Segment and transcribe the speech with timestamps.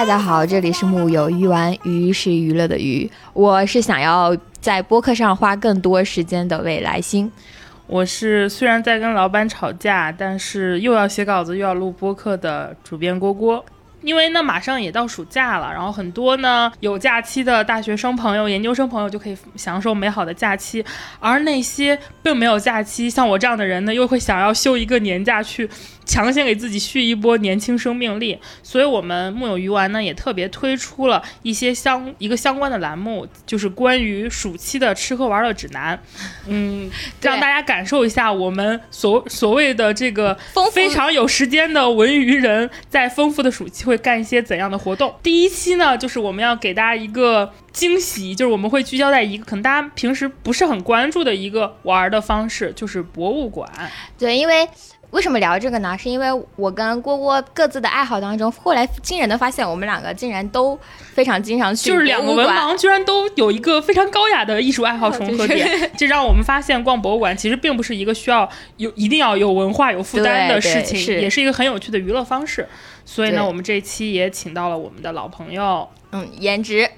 [0.00, 7.30] 大家好，这里是木有鱼丸，鱼是娱乐的鱼，我是想要在播客上花更多时间的未来星。
[7.86, 13.62] 我是虽然在跟老板吵架，但是又要写稿子又要录播客的主编郭郭。
[14.00, 20.82] 因为呢，马上也到暑假了，然后很多呢有假期的大学生朋友、研究生朋友就可以享受美好的假期，
[21.18, 25.68] 而那些并没有假期，像我这样的人呢，又会想要休一个年假去。
[26.10, 35.96] 强行给自己续一波年轻生命力，所以我们木有鱼丸呢也特别推出了一些相一个相关的栏目，就是关于暑期的吃喝玩乐指南，
[36.48, 36.90] 嗯，
[37.22, 40.36] 让大家感受一下我们所所谓的这个
[40.72, 45.14] 非常有时间的文娱人在丰富的暑期会干一些怎样的活动。
[45.22, 53.70] 第一期呢，就是我们要给大家一个惊喜，就是我们会聚焦在一个可能大家平时不是很关注的一个玩的方式，就是博物馆。
[54.18, 54.68] 对，因为。
[55.10, 55.96] 为什么聊这个呢？
[55.98, 60.78] 是因为我跟郭郭各自的爱好当中，后来惊人的发现，我们两个竟然都
[61.12, 72.68] 非常经常去就是两个文盲居然都有一个非常高雅的艺术爱好 重合点，这让我们发现逛博物馆其实并不是一个需要有一定要有文化有负担的事情，也是一个很有趣的娱乐方式。
[73.04, 76.88] 所以呢，我们这一期也请到了我们的老朋友，嗯，颜值。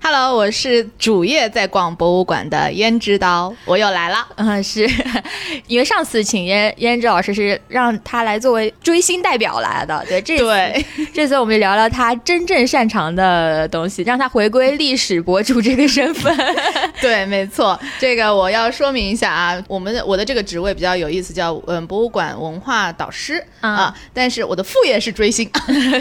[0.00, 4.26] Hello，我是主业在逛博物馆的胭脂刀，我又来了。
[4.36, 4.88] 嗯，是
[5.66, 16.34] 因为上次请胭胭脂老师是让他来作为追星代表来的，对，这对 这次我们聊聊他真正擅长的东西，让他回归历史博主这个身份。
[17.02, 25.50] 对，没错，这个我要说明一下啊，我们的我的这个职位比较有意思，叫嗯博物馆文化导师啊，但是我的副业是追星，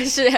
[0.07, 0.31] 是。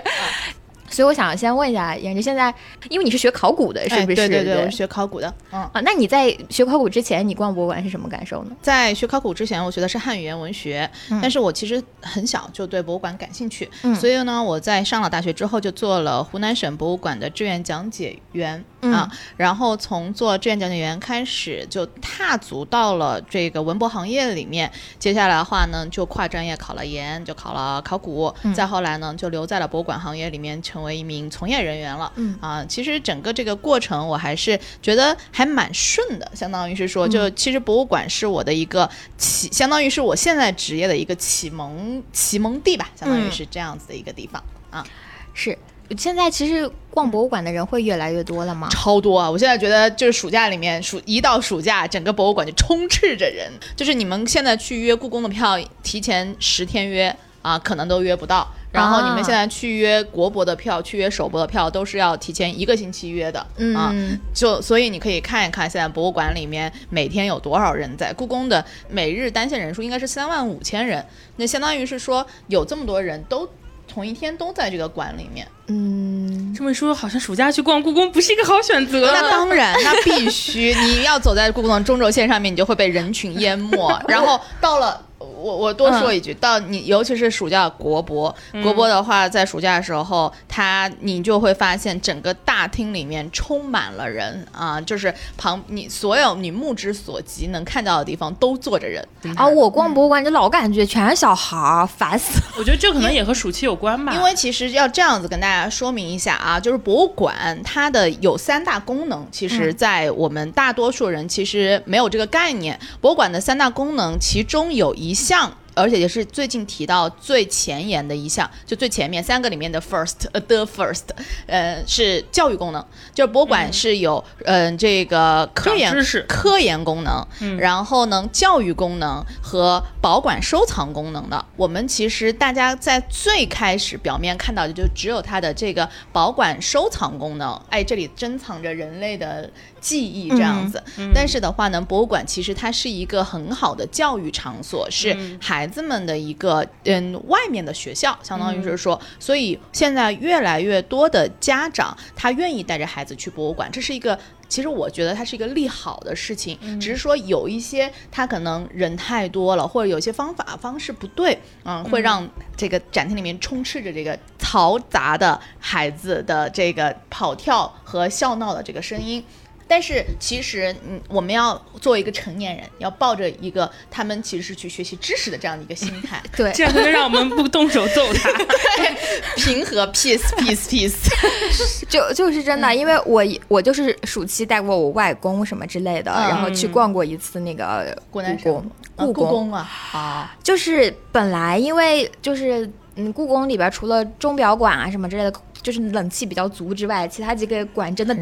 [0.90, 2.54] 所以我想先问一下颜值，现在
[2.90, 4.16] 因为你是学考古的，是不是？
[4.16, 5.34] 对对对，我是学考古的。
[5.52, 8.56] 嗯啊，那你在学考古之前，你逛博物馆是什么感受呢？
[8.62, 10.90] 在学考古之前，我学的是汉语言文学，
[11.22, 18.64] 但是我其实很小就对博物馆感兴趣，所以呢，我在上了大学之后就做了湖南省博物馆的志愿讲解员。
[18.82, 24.72] 啊，然后从做志愿讲解员开始，就踏足到了这个文博行业里面。
[24.98, 28.34] 接下来的话呢，就跨专业考了研，就考了考古。
[28.56, 32.12] 再后来呢，就留在了博物馆行业里面，成为一名从业人员了。
[32.16, 36.32] 嗯啊，其实整个这个过程，我还是觉得还蛮顺的。
[36.34, 44.86] 相当于是说，就其实博物馆是我的一个启，相当于是我现在职业的一个启蒙启蒙地吧，相当于是这样子的一个地方啊，
[45.34, 45.58] 是。
[45.98, 48.70] 现在其实逛博物馆的人会越来越多了吗？
[48.70, 49.28] 超多啊！
[49.28, 53.52] 我现在觉得就是暑假里面，暑一到暑假，整个博物馆就充斥着人。
[53.76, 58.48] 就是你们现在去约故宫的票，提前十天约啊，可能都约不到。
[58.72, 63.40] 然后你们现在去约国博的票，去约首博的票，都是要提前一个星期约的
[63.76, 63.94] 啊。
[64.34, 68.14] 就所以你可以看一看现在博物馆里面每天有多少人在。
[68.14, 71.06] 故宫的每日单线人数应该是三万五千人，
[71.38, 73.50] 那相当于是说有这么多人都。
[73.92, 79.12] 同一天都在这个馆里面，嗯，这么说好像暑假去逛故宫不是一个好选择。
[79.12, 84.00] 那当然，那必须，你要走在故宫的中轴线上面，你就会被人群淹没。
[84.08, 85.09] 然后到了。
[85.40, 99.06] 我我多说一句，到你尤其是暑假国博，国博的话，在暑假的时候，他你就会发现整个大厅里面充满了人啊，就是旁你所有你目之所及能看到的地方都坐着人
[99.36, 99.48] 啊。
[99.48, 102.56] 我逛博物馆就老感觉全是小孩儿，烦死了。
[102.58, 104.14] 我觉得这可能也和暑期有关吧。
[104.14, 112.78] 因为其实要这样子跟大家说明一下啊，就是博物馆它的有三大功能，其实在我们大多数人其实没有这个概念。
[113.00, 115.16] 博物馆的三大功能，其中有一。
[115.30, 121.04] 像而且也是最近提到最前沿的一项，就最前面三个里面的 first，呃，the first，
[121.48, 127.26] 呃，是教育功能，就是博物馆是有，嗯，这个科研知识、科研功能，
[127.58, 131.46] 然后呢，教育功能和保管收藏功能的。
[131.56, 139.50] 我们其实大家在最开始表面看到的就只有它的这个保管收藏功能，哎，这里珍藏着人类的。
[139.82, 140.84] 记忆这样子，
[141.16, 154.18] 但是的话呢，博物馆其实它是一个很好的教育场所，是孩子们的一个嗯外面的学校，相当于是说，所以现在越来越多的家长他愿意带着孩子去博物馆，这是一个
[154.48, 162.28] 其实我觉得它是一个利好的事情，只是说有一些他可能人太多了，或者有些方法方式不对，嗯，会让
[162.58, 169.24] 这个展厅里面充斥着这个嘈杂的孩子的这个跑跳和笑闹的这个声音。
[169.70, 178.98] 但是其实，嗯，我们要作为一个成年人，要抱着一个他们其实是去学习知识的这样的一个心态， 对，这样才能让我们不动手揍他，对，
[179.38, 189.54] 平和，peace peace peace，就就是真的，因为我我就是暑期带过我外公什么之类的，然后去逛过一次那个故宫，故宫。
[189.54, 192.68] 啊，啊，就是本来因为就是。
[192.96, 195.32] 嗯，故宫里边除了钟表馆啊什么之类的，
[195.62, 198.16] 就是冷气比较足之外，其他几个馆真的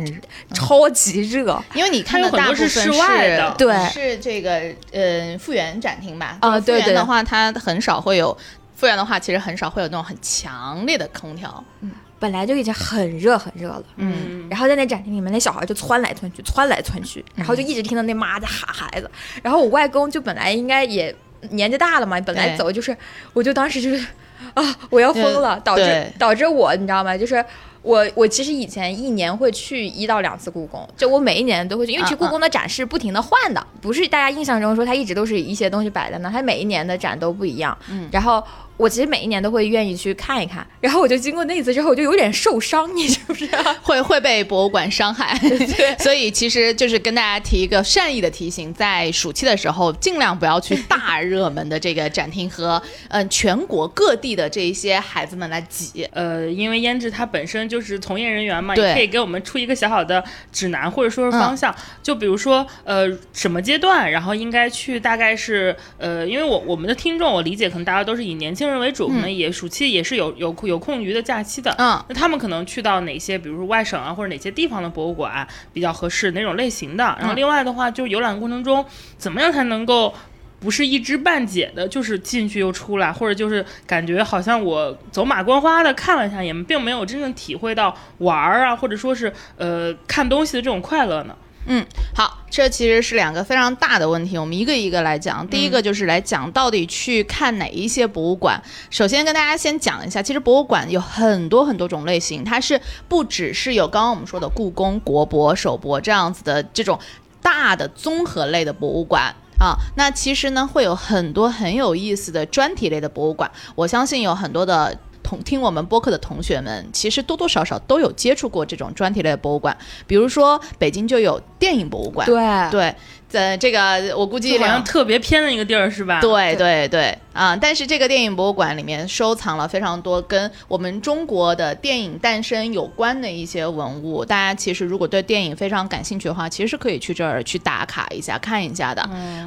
[0.54, 1.62] 超级热。
[1.74, 4.62] 因为你看的大部分是室外的，对，是这个
[4.92, 6.38] 呃复原展厅吧？
[6.42, 6.94] 啊，对对。
[6.94, 8.36] 的话，它很少会有
[8.76, 11.64] 复原的话，其实很少会有那种很强烈的空调。
[11.82, 13.84] 嗯，本来就已经很热很热了。
[13.98, 14.48] 嗯。
[14.50, 19.10] 然后在那展厅里面，那小孩就窜来窜去，窜来窜去，然后就一直听到那妈在喊孩子。
[19.44, 21.16] 然后我外公就本来应该也
[21.52, 22.96] 年纪大了嘛，本来走就是，
[23.34, 24.08] 我就当时就是
[24.54, 27.18] 啊，我要疯了，导致导致我你知道吗？
[27.18, 27.44] 就是。
[27.84, 37.78] 我我其实以前一年会去一到两次故宫，就我每一年都会去，因为其实故宫的展示不停的换的，不是大家印象中说它一直都是一些东西摆在那，它每一年的展都不一样。
[37.90, 38.44] 嗯，然后。
[38.78, 43.60] 我其实每一年都会愿意去看一看，然后我就经过那次之后，我就有点受伤，你知不知道？
[43.82, 45.36] 会会被博物馆伤害，
[45.98, 52.80] 所以其实就是跟大家提一个善意的提醒，在暑期的时候，尽量不要去大热门的这个展厅和
[53.10, 56.08] 嗯全国各地的这一些孩子们来挤。
[56.12, 61.74] 呃，因为胭脂它本身就是从业人员嘛，也可以给我们出一个小小的指南或者说是方向。
[62.04, 68.67] 就比如说呃什么阶段，然后应该去，大概是呃，因为我我们的听众，我理解可能大家都是以年轻。
[68.70, 77.04] 人为主，可能也暑期也是有有有空余的假期的，嗯，那他们可能去到哪些，比如说外省啊，或者哪些地方的博物馆比较合适，哪种类型的？
[77.20, 78.86] 然后另外的话，就是游览过程中，
[79.18, 80.14] 怎么样才能够
[80.60, 91.36] 不是一知半解的，就是进去又出来，或者就是感觉好像我走马观花的看了一下，也并没有真正体会到玩儿啊，或者说是呃看东西的这种快乐呢？
[91.70, 91.86] 嗯，
[92.16, 95.46] 好，这其实是两个非常大的问题，我们一个一个来讲。
[95.50, 98.62] 第一个就是来讲到底去看哪一些博物馆。
[98.90, 102.80] 首先跟大家先讲一下，其实博物馆有很多很多种类型，它是
[103.10, 106.98] 不只是有刚刚我们说的故宫、国博、首博这样子的这种
[107.42, 109.76] 大的综合类的博物馆啊。
[109.98, 113.52] 那其实呢，会有很多很有意思的专题类的博物馆。
[113.76, 114.98] 我相信有很多的。
[115.28, 119.76] 同听我们播客的同学们，其实多多少少都有接触过这种专题类的博物馆，
[120.08, 122.96] 比如说北京就有电影博物馆，对对。
[123.30, 126.22] 在这个，我估计好像特别偏的一个地儿是吧？
[126.22, 127.54] 对对对，啊！
[127.56, 134.24] 但是这个电影博物馆里面收藏了非常多跟我们中国的电影诞生有关的一些文物。
[134.24, 139.02] 大家其实如果对电影非常感兴趣的话，其实是可以去这儿去打卡一下、看一下的。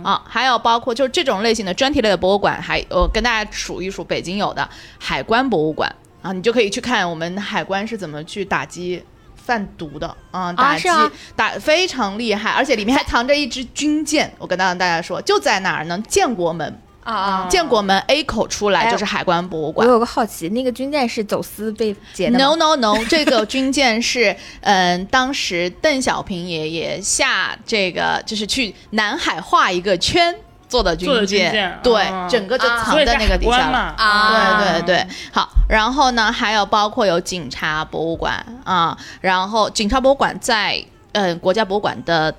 [0.04, 4.68] 啊，还有包括就是这种类型的专题类的博物馆，还呃跟大家数一数，北京有的
[4.98, 5.90] 海关博物馆
[6.20, 9.02] 啊，你就可以去看我们海关是怎么去打击。
[9.50, 10.88] 贩毒的啊，打击
[11.34, 14.32] 打非常厉害，而且里面还藏着一支军舰。
[14.38, 16.00] 我跟大大家说，就在哪儿呢？
[16.06, 17.48] 建国门啊啊！
[17.50, 19.84] 建国门 A 口出来就是海关博物馆。
[19.84, 30.32] 我有个好奇，那个军舰是走私被劫的？No No No，这个军舰是嗯，当时邓小平爷爷下这个就是去南海画一个圈。
[30.70, 33.92] 做的军舰，对，整个就藏在那个底下了。
[33.98, 34.62] 啊！
[34.62, 40.82] 对对对，好，然后呢，还有包括有警察博物馆啊，然后警察博物馆在
[41.12, 42.32] 嗯国家博物馆的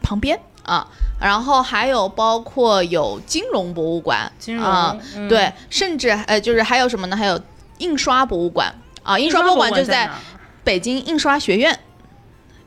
[0.00, 0.86] 旁边啊，
[1.20, 4.30] 然后还有包括有金融博物馆，
[4.62, 4.96] 啊，
[5.28, 7.16] 对，甚至呃就是还有什么呢？
[7.16, 7.40] 还有
[7.78, 10.08] 印刷博物馆啊，印刷博物馆就在
[10.62, 11.76] 北京印刷学院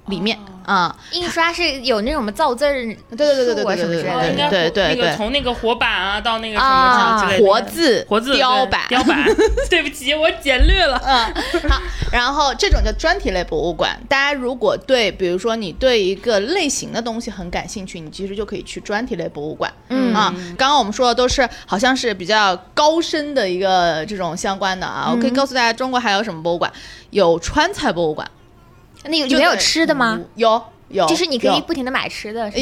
[0.07, 0.37] 里面。
[0.65, 9.23] 啊，印刷是有那种什么造字儿，对对对对对对什么之类的，对对对对，从那个活板啊到那个什么之类的活字活字雕版雕版，
[9.69, 10.99] 对不起，我简略了。
[11.05, 11.79] 嗯，好，
[12.11, 19.71] 然后这种叫专题类博物馆，大家如果对，比如说你对一个类型的东西很感兴趣，你其实就可以去专题类博物馆。
[19.89, 26.73] 嗯啊，刚刚我们说的都是好像是比较高深的一个这种相关的啊，我可以告诉大家，中国还有什么博物馆？
[27.11, 28.27] 有川菜博物馆。
[29.05, 30.19] 那里面有吃的吗？
[30.35, 32.57] 有有，就是你可以不停的买吃的，是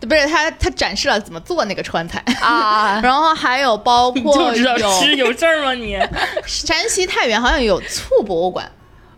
[0.06, 5.98] 不是他他展示了怎么做那个川菜啊， 然后还有包括就知道吃有事儿吗你？
[6.46, 8.70] 山西太原好像有醋博物馆。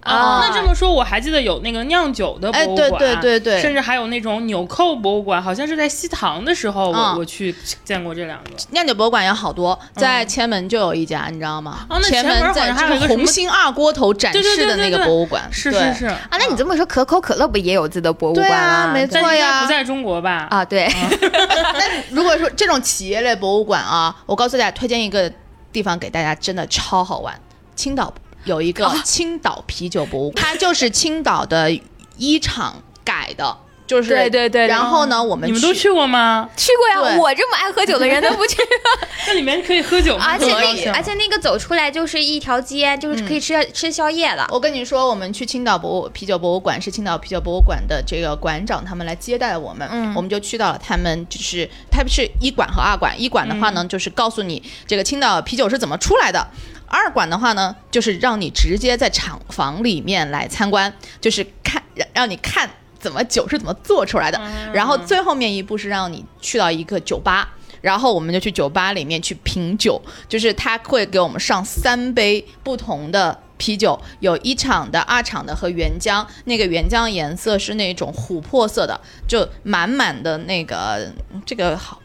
[0.03, 7.55] 啊，那这么说，我还记得有那个酿酒的博物馆，对对对对，甚至还有那种纽扣博物馆，好像是在西塘的时候，我我去
[7.85, 8.51] 见过这两个。
[8.71, 11.87] 酿酒博物馆有好多，在前门就有一家，你知道吗？
[11.91, 16.07] 哦，那前门在还有个红星二锅头展示的那个博物馆，是是是。
[16.07, 18.93] 啊，那你这么说，可口可乐不也有自己的博物馆啊？
[18.95, 20.47] 没错呀，不在中国吧？
[20.51, 20.89] 啊，对。
[21.21, 25.31] 那如果说这种企业类博物馆啊，我告诉大家，推荐一个
[25.73, 27.39] 地方给大家，真的超好玩，
[27.77, 28.13] 青岛。
[28.45, 31.71] 有一个青岛啤酒博物馆，它就是青岛的
[32.17, 33.57] 一厂改的，
[33.91, 36.49] 就是对对对对然后呢，我们你们都去过吗？
[36.57, 38.57] 去过呀，我这么爱喝酒的人都不去。
[39.27, 40.25] 那里面可以喝酒吗？
[40.29, 44.47] 而且那而且那个走出来就是一条街，就是可以吃、吃宵夜了。
[44.53, 56.47] 我跟你说，我们去青岛博物啤酒博物馆，是青岛啤酒博物馆的这个馆长他们来接待我们，嗯我们就去到了他们就是他们是一馆和二馆，一馆的话呢，就是告诉你这个青岛啤酒是怎么出来的。
[56.87, 62.69] 二馆的话呢，就是让你直接在厂房里面来参观，就是看让让你看
[63.01, 64.41] 怎么酒是怎么做出来的。
[64.73, 67.49] 然后最后面一步是让你去到一个酒吧，
[67.81, 76.25] 然后我们就去酒吧里面去品酒，就是他会给我们上三杯不同的啤酒，有一厂的、二厂的和原浆。
[76.45, 81.11] 那个原浆颜色是那种琥珀色的，就满满的那个
[81.45, 82.01] 这个好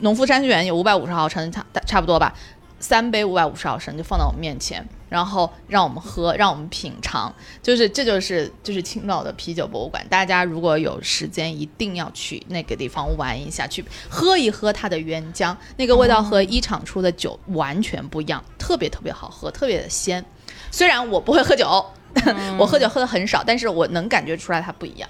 [0.00, 2.32] 农夫山泉有五百五十毫升，差差不多吧。
[2.80, 10.06] 三杯五百五十毫升就放到我们面前，然后让我们喝，让我们品尝，就是这就是就是青岛的啤酒博物馆。
[10.08, 20.24] 大家如果有时间，一定要去那个地方玩一下，去喝一喝它的原浆，那个味道和一厂出的酒完全不一样，特别特别好喝，特别的鲜。
[20.70, 21.84] 虽然我不会喝酒，
[22.58, 25.08] 我喝酒喝的很少，但是我能感觉出来它不一样。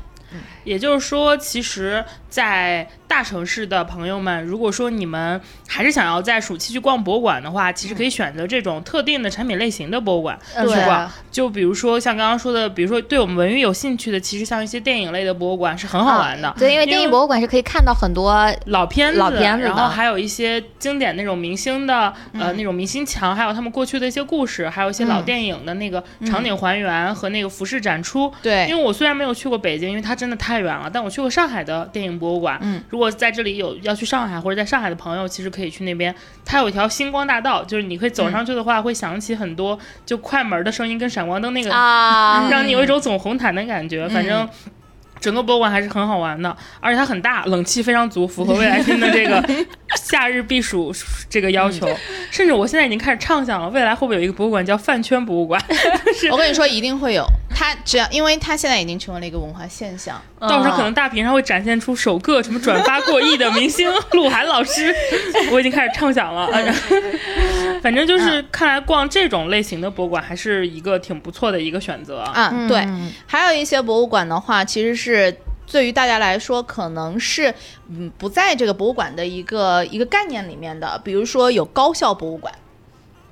[0.68, 11.10] 也就是说，其实，在大城市的朋友们，如果说你们还是想要在暑期去逛博物馆的话，其实可以选择这种特定的产品类型的博物馆嗯去逛。
[11.30, 16.54] 就比如说像刚刚说的，比如说对我们文娱有兴趣的，其实像一些电影类的博物馆是很好玩的。
[16.58, 18.30] 对，因为电影博物馆是可以看到很多
[18.66, 28.30] 老片子，老片子然后还有一些经典那种明星的，呃，那种明星墙，还有他们过去的一些故事，还有一些老嗯电影的那个场景还原和那个服饰展出。
[28.42, 32.58] 对因为我虽然没有去过北京，因为它真的太远了，但我去过上海的电影博物馆。
[32.62, 36.14] 嗯，如果在这里有要去上海或者在上海的朋友，其实可以去那边。
[36.44, 44.08] 它有一条星光大道，就是你可以走上去的话，会响起很多就快门的声音跟闪光灯那个啊，让你有一种走红毯的感觉。
[44.08, 44.48] 反正
[45.20, 49.42] 整个博物馆还是很好玩的，而且它很大，冷气非常足，符合未来新的这个
[49.96, 50.92] 夏日避暑
[51.28, 51.88] 这个要求。
[52.30, 55.62] 甚至我现在已经开始畅想了，未来会不会有一个博物馆叫饭圈博物馆？
[56.30, 57.24] 我跟你说，一定会有。
[57.54, 60.20] 它只要，因为它现在已经成为了一个文化现象。
[60.40, 64.94] 到时候可能大屏上会展现出首个什么转发过亿的明星鹿晗老师，
[65.50, 66.48] 我已经开始畅想了。
[67.82, 72.20] 反正就是看来逛这种类型的博物馆还是一个挺不错的一个选择。
[72.20, 72.86] 啊，嗯对，
[73.26, 75.07] 还有一些博物馆的话，其实是
[75.70, 77.54] 对于大家来说，可能是
[77.90, 82.52] 嗯不在这个博物馆的一个一个概念里面的，比如说有高校博物馆。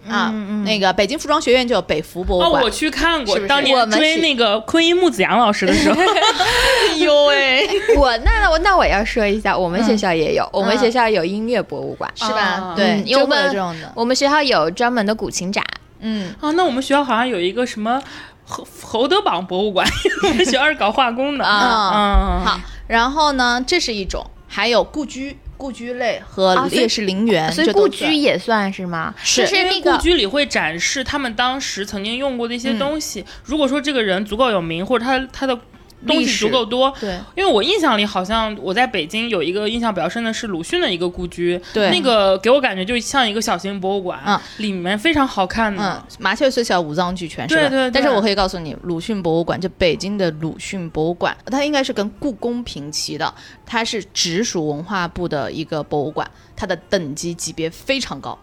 [0.09, 0.31] 啊，
[0.65, 2.63] 那个北京服装学院就有北服博哦，物馆。
[2.63, 7.69] 我去看过，是是当年追们是那个昆音木子阳老师的时候， 哎呦喂，
[7.99, 12.39] 我那那我那我要说一下，我们学校也有，我们嗯学校有音乐博物馆，是吧？
[12.39, 13.91] 啊对，嗯有我们这种的。
[13.97, 15.65] 我们学校有专门的古琴展。
[15.99, 18.01] 嗯，啊，那我们学校好像有一个什么
[18.47, 19.87] 侯侯德榜博物馆，
[20.23, 21.45] 我们学校是搞化工的。
[21.45, 29.13] 啊嗯，好，然后呢，这是一种，还有故居、故居类和烈士陵园，所以故居也算是吗？
[29.23, 29.43] 是。
[29.43, 32.79] 就是因为那个故居里会展示他们当时曾经用过的一些嗯。
[32.79, 33.25] 东西。
[33.45, 35.59] 如果说这个人足够有名，或者他他的
[36.07, 47.61] 东西足够多，对因为我印象里好像我在北京有一个印象比较深的是鲁迅的一个故居，对那个给我感觉就像一个小型博物馆，嗯里面非常好看嗯的。，麻雀虽小，五脏俱全，是吧？
[47.63, 53.33] 对对对但是我可以告诉你，鲁迅博物馆，就北京的鲁迅博物馆，它应该是跟故宫平齐的，
[53.65, 58.39] 它是直属文化部的一个博物馆，它的等级级别非常高。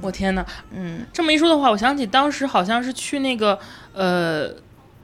[0.00, 3.58] 我天呐，嗯，这么一说的话，我想起当时好像是去那个
[3.92, 4.54] 呃。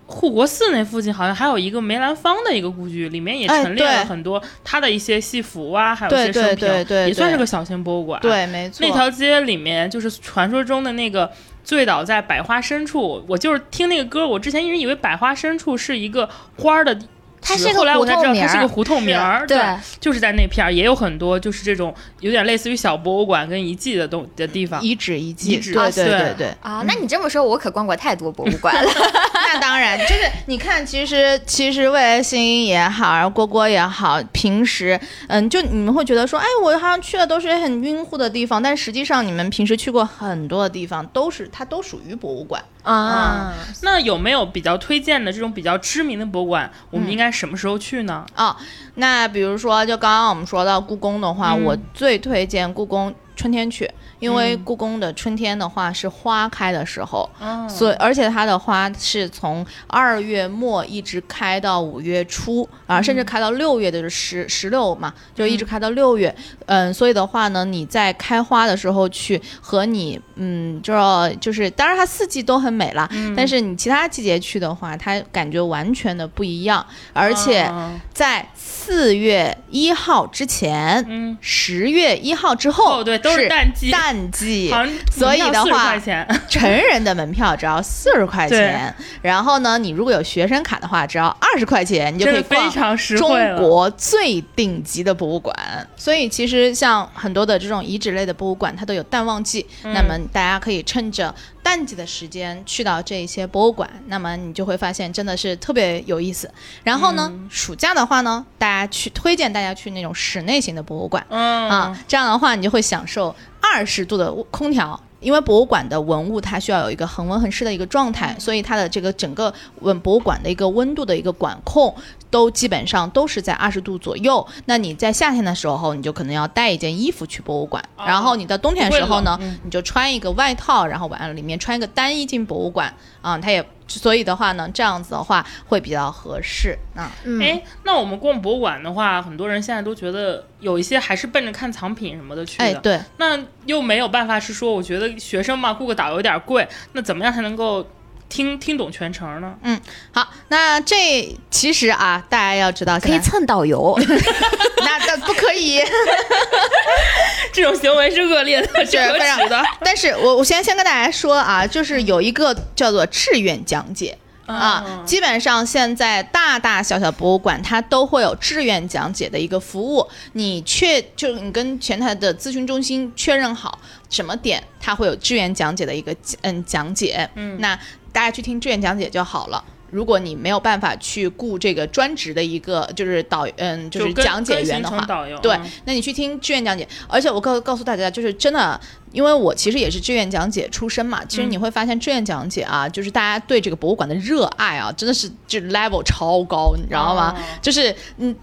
[0.06, 6.68] 护国寺那附近好像还有一个梅兰芳的一个故居，里面也哎陈列了很多他的一些戏服啊，还有一些生平，
[7.06, 8.86] 也算是个小型博物馆。，对，没错。
[8.86, 11.30] 那条街里面就是传说中的那个
[11.62, 13.24] 醉倒在百花深处。
[13.26, 17.06] 我就是听那个歌，我之前一直以为百花深处是一个花儿的址，
[17.44, 19.46] 它是个后来我才知道胡同名儿它是个胡同名儿。
[19.46, 19.58] 对
[20.00, 24.82] 就是在那片儿也有很多就是这种有点类似于小博物馆跟遗迹的东的地方。
[24.82, 26.54] 遗址遗迹，对啊对对对对。
[26.60, 28.90] 啊，那你这么说，我可逛过太多博物馆了。
[29.46, 34.98] 那当然，就是你看，其实其实未来星也好，然后蝈蝈也好，平时
[35.28, 42.62] 嗯，就你们会觉得说，哎，我好像去的都是很晕乎的地方，但实际上你们平时去过很多的地方，都是它都属于博物馆。
[42.84, 46.70] 啊，那有没有比较推荐的这种比较知名的博物馆？
[46.90, 48.24] 我们应该什么时候去呢？
[48.34, 48.56] 啊、
[48.94, 53.90] 那比如说，就刚刚我们说到故宫的话，嗯我最推荐故宫春天去，
[54.24, 66.34] 因为故宫的春天的话是花开的时候，嗯所以而且它的花是从二月末一直开到五月初啊，甚至开到六月，就是十十六嘛，就一直开到六月。
[66.66, 70.94] 嗯，所以的话呢，你在开花的时候去和你嗯，就
[71.40, 77.92] 就是当然它四季都很美啦，但是你其他季节去的话，它感觉完全的不一样，而且哦。
[78.14, 81.04] 在四月一号之前。
[81.08, 83.90] 嗯，十月一号之后，哦对都是淡季。
[83.90, 84.72] 淡季，
[85.12, 93.34] 所以的门票40话 成人的门票只要四十块钱，然后呢，你如果有学生卡的话，只要二十块钱，你就可以非逛常实中。
[93.56, 95.54] 国最顶级的博物馆。
[95.96, 106.50] 所以其实像很多的这种遗址类的博物馆，它都有淡旺季，嗯那么大家可以趁着淡季的时间去到这一些博物馆，那么你就会发现真的是特别有意思。
[106.82, 111.24] 然后呢，嗯暑假的话呢，大家去推荐大家去那种室内型的博物馆。
[111.28, 113.34] 嗯啊，这样的话你就会享受
[113.72, 115.00] 二十度的空调。
[115.20, 121.94] 因为博物馆的文物它需要有一个恒温恒湿的一个状态，所以它的这个整个文博物馆的一个温度的一个管控
[122.28, 124.46] 都基本上都是在二十度左右。
[124.66, 132.92] 那你在夏天的时候，你就可能要带一件衣服去博物馆，哦然后你到冬天的时候呢你就穿一个外套，然后完了里面穿一个单衣进博物馆
[133.22, 137.10] 啊，它也所以的话呢，这样子的话会比较合适啊。
[137.24, 142.64] 嗯，哎，那我们逛博物馆的话，很多人现在都觉得有一些还是奔着看藏品什么的去的。
[142.64, 147.86] 哎，对，那又没有办法是说，我觉得学生嘛，雇个导游有点贵，那怎么样才能够
[148.28, 149.54] 听听懂全程呢？
[149.62, 149.80] 嗯
[150.12, 153.96] 好，那这其实啊，大家要知道，可以蹭导游，
[154.80, 155.80] 那可以。
[157.52, 159.62] 这种行为是恶劣的，是可非常耻的。
[159.80, 164.16] 但是我我先先跟大家说啊，就是有一个叫做志愿讲解。
[164.46, 170.06] 啊，嗯基本上现在大大小小博物馆它都会有志愿讲解的一个服务。
[170.32, 173.78] 你确就你跟前台的咨询中心确认好
[174.10, 177.26] 什么点，它会有志愿讲解的一个嗯讲解。
[177.36, 177.74] 嗯那
[178.12, 179.64] 大家去听志愿讲解就好了。
[179.94, 188.80] 如果你没有办法去雇这个专职的一个就是导嗯就是讲解员的话，导游，对嗯，那你去听志愿讲解，而且我告告诉大家，就是真的，
[189.12, 197.32] 因为我其实也是志愿讲解出身嘛，其实你会发现志愿讲解啊，就是大家对这个博物馆的热爱啊，真的是就 level 超高，你知道吗？
[197.36, 198.34] 哦就是嗯。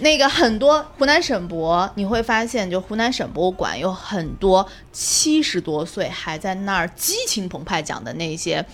[0.00, 8.64] 那个很多湖南省博，你会发现，就湖南省博物馆有很多七十多岁还在那儿激情澎湃讲的那些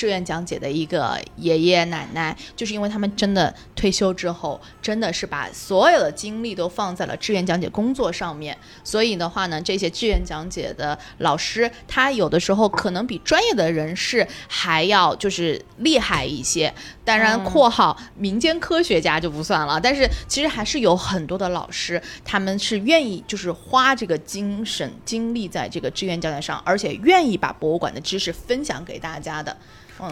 [0.00, 8.56] 志愿讲解的一个爷爷奶奶，就是因为他们真的退休之后，真的是把所有的精力都放在了志愿讲解工作上面。
[8.82, 16.72] 所以的话呢，这些志愿讲解的老师，他有的时候可能比专业的人士还要就是厉害一些。
[17.04, 29.54] 当然，括号民间科学家就不算了，但是其实还是有很多的老师，他们是愿意就是花这个精神精力在这个志愿讲解上，而且愿意把博物馆的知识分享给大家的。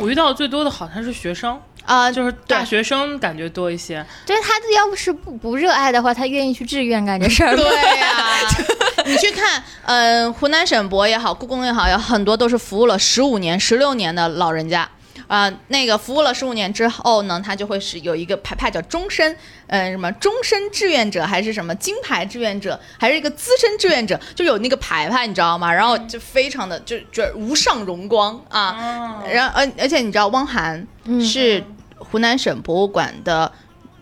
[0.01, 4.05] 我遇到最多的好像是学生，啊、就是大学生感觉多一些。
[4.27, 7.57] 对他要不是不不热爱的话，他愿意去志愿干这事儿？
[7.57, 7.65] 对
[7.99, 8.39] 呀、
[9.07, 14.89] 你去看，嗯、湖南省博也好，故宫也好，有很多都是服务了十五年、十六年的老人家。
[15.29, 19.37] 啊、那个服务了十五年之后呢，他就会是有一个牌牌叫终身，
[19.69, 25.73] 嗯、什么终身志愿者，还是什么金牌志愿者，还是一个资深志愿者，就有那个牌牌，你知道吗？
[25.73, 29.21] 然后就非常的就就无上荣光啊。
[29.23, 31.63] 哦，然后而而且你知道汪涵嗯是
[31.99, 33.53] 湖南省博物馆的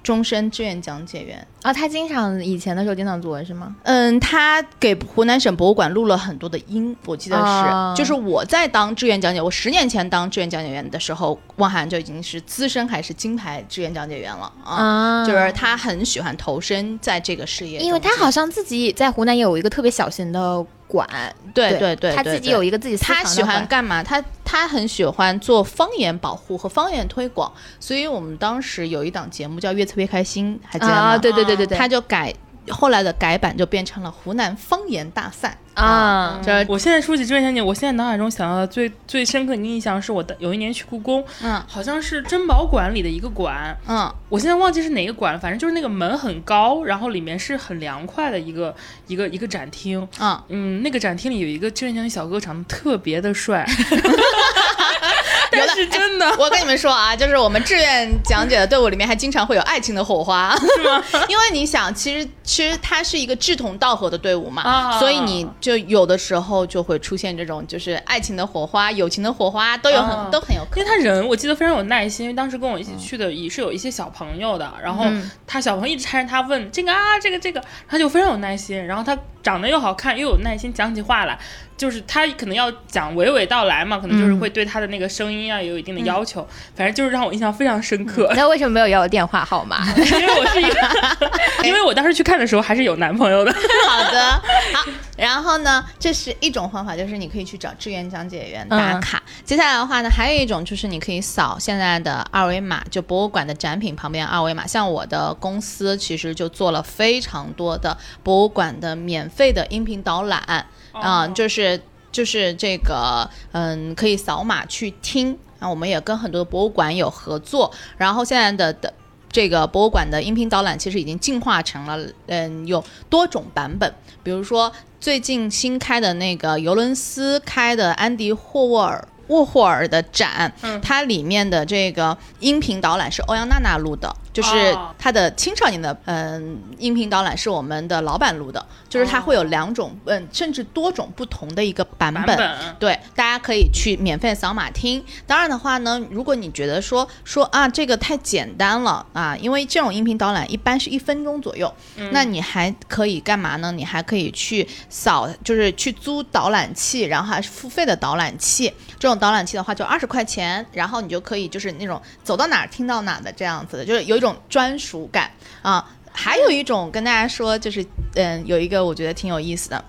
[0.07, 1.45] 终身志愿讲解员。
[1.63, 3.75] 啊，他经常以前的时候经常做是吗？
[3.83, 14.77] 嗯，他给湖南省博物馆录了很多的音，我记得是，哦就是我在当志愿讲解，我十年前当志愿讲解员的时候，汪涵就已经是资深还是金牌志愿讲解员了啊。
[14.77, 21.09] 啊就是他很喜欢投身在这个事业，因为他好像自己在湖南也有一个特别小型的馆，
[21.55, 24.03] 对对对，他自己有一个自己他喜欢干嘛？
[24.03, 30.99] 他他很喜欢做方言保护和方言推广，所以我们当时有一档节目叫《越策越开心》，还记得吗？
[30.99, 32.33] 啊，对对对对对，他就改
[32.71, 35.57] 后来的改版就变成了湖南方言大赛。
[35.75, 36.41] 啊。
[36.45, 41.63] 就是我现在说起志愿讲解，我现在脑海中想到的最最深刻的印象是我的有一年去故宫，嗯。
[41.67, 44.13] 好像是珍宝馆里的一个馆，嗯。
[44.29, 48.75] 我现在忘记是哪个馆了，反正就是那个门很高，然后里面是很凉快的一个
[49.07, 50.07] 一个一个展厅。
[50.19, 53.65] 嗯，嗯，那个展厅里有一个志愿讲解小哥，长得特别的帅，
[55.59, 61.03] 但是真的我跟你们说啊，就是我们志愿讲解的队伍里面还经常会有爱情的火花，是吗？
[61.29, 70.85] 因为你想，其实其实它是一个志同道合的队伍嘛，啊所以你就有的时候就会出现这种就是爱情的火花、友情的火花都有很、啊都很有可能。
[70.85, 72.25] 因为他人，我记得非常有耐心。
[72.25, 78.85] 因为当时跟我一起去的也是有一些小朋友的，然后嗯他小朋友一直缠着他问这个啊，这个这个，他就非常有耐心。
[78.87, 79.17] 然后他
[79.47, 81.39] 长得又好看又有耐心讲起话来。
[81.77, 86.41] 就是他可能要讲娓娓道来嘛，可能就是会对他的那个声音啊有一定的要求。
[86.75, 88.33] 反正就是让我印象非常深刻。
[88.35, 89.85] 那为什么没有要我电话号码？
[89.95, 90.81] 因为我是一个，
[91.65, 93.53] 因为我当时去看的时候还是有男朋友的。
[93.87, 94.31] 好的，
[94.73, 94.85] 好。
[95.17, 99.23] 然后呢，这是一种方法，就是你可以去找志愿讲解员打卡。
[99.45, 104.67] 接下来的话呢，还有一种就是你可以扫现在的二维码，就博物馆的展品旁边二维码。
[104.67, 110.67] 像我的公司其实就做了非常多的博物馆的免费的音频导览。
[110.93, 111.79] 啊，就是
[112.11, 115.39] 就是这个，嗯，可以扫码去听。
[115.59, 117.71] 啊，我们也跟很多博物馆有合作。
[117.99, 118.93] 然后现在的的
[119.31, 123.95] 这个博物馆的音频导览其实已经进化成了，嗯，有多种版本。
[124.23, 129.07] 比如说最近新开的那个尤伦斯开的安迪霍沃尔。
[129.29, 142.37] 沃霍尔的展，它里面的这个音频导览是欧阳娜娜录的，就是它的青少年的嗯音频导览是我们的老板录的，就是它会有两种嗯甚至多种不同的一个版本，
[142.79, 145.03] 对，大家可以去免费扫码听。
[145.27, 151.73] 当然的话呢，如果你觉得说说啊这个太简单了啊，因为这种音频导览一般是一分钟左右，
[152.13, 153.73] 那你还可以干嘛呢？
[153.73, 159.17] 你还可以去扫，就是去租导览器，然后还是付费的导览器这种。
[159.19, 165.31] 导览器的话就二十块钱，然后你就可以就是那种走到哪儿听到哪的这样子的，就是有一种种专属感
[165.63, 165.93] 啊。
[166.19, 167.85] 还有一种跟大家说，就是
[168.15, 169.85] 嗯，有一个我觉得挺有意思的。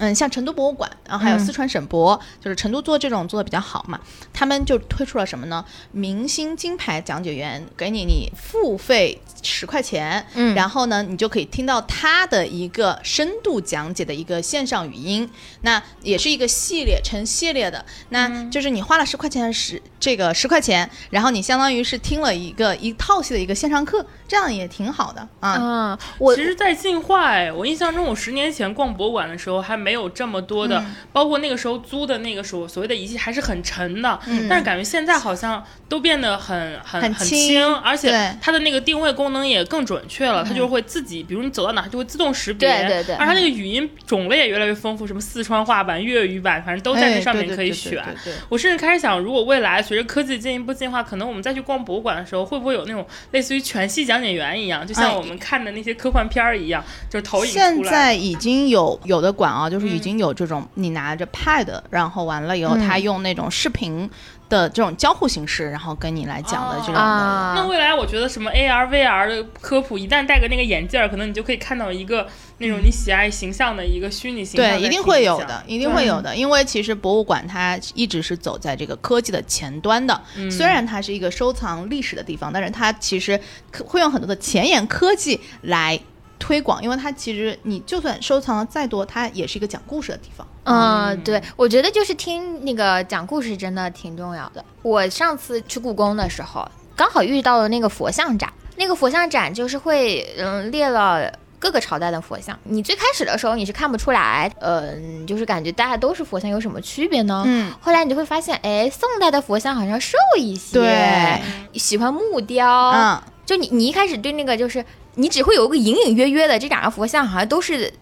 [0.00, 4.00] 嗯，像成都博物馆，然后还有四川省博，就是成都做这种做的比较好嘛，
[4.32, 5.62] 他们就推出了什么呢？
[5.92, 15.28] 明星金牌讲解员，给你你付费十块钱，嗯，然后呢，你就可以听到他的一个深度讲解的一个线上语音，
[15.60, 25.50] 那也是一个系列成系列的，那就是你花了十块钱十这个十块钱，然后你相当于是听了一个一套系的一个线上课，这样也挺好的啊。
[25.50, 29.89] 啊，我其实，在进化哎，我印象中我十年前逛博物馆的时候还没。
[29.90, 30.80] 没有这么多的，
[31.12, 48.00] 包括那个时候租的那个时候所谓的仪器还是很沉的，但是感觉现在好像都变得很很很轻，而且它的那个定位功能也更准确了，它就会自己，比如你走到哪，它就会自动识别，对对对，而它那个语音种类也越来越丰富，什么四川话版、粤语版，反正都在那上面可以选。
[48.48, 57.64] 我甚至开始想，如果未来随着科技进一步进化，可能我们再去逛博物馆的时候，会不会有那种类似于全息讲解员一样，就像我们看的那些科幻片儿一样，就是投影出来。
[57.64, 59.79] 现在已经有有的馆啊，就。
[59.80, 64.08] 就是已经有这种，你拿着 Pad，然后完了以后，他用那种视频
[64.48, 66.94] 的这种交互形式，然后跟你来讲的这种。
[66.94, 72.26] 那未来我觉得什么 AR、VR 的科普，一旦戴个那个眼镜儿，可能你就可以看到一个
[72.58, 74.78] 那种你喜爱形象的一个虚拟形象。
[74.78, 76.34] 对，一定会有的，一定会有的。
[76.36, 83.40] 因为其实博物馆它一直是走在这个科技的前端的，虽然它是一个收藏历史的地方，但是它其实
[83.86, 85.98] 会用很多的前沿科技来。
[86.40, 90.44] 推广，因为它其实你就算收藏的再多，它也是一个讲故事的地方。
[90.64, 94.64] 嗯，对，我觉得就是听那个讲故事真的挺重要的。
[94.82, 102.58] 我上次去故宫的时候，刚好遇到了那个佛像展，那个佛像展就是会嗯列了各个朝代的佛像。
[102.64, 107.42] 你最开始的时候你是看不出来，嗯，就是感觉大家都是佛像有什么区别呢？
[107.46, 111.42] 嗯，后来你就会发现，哎，宋代的佛像好像瘦一些，对，
[111.78, 114.84] 喜欢木雕，嗯，就你你一开始对那个就是。
[115.14, 117.92] 你只会有一个隐隐约约的，这两个佛像好像都是，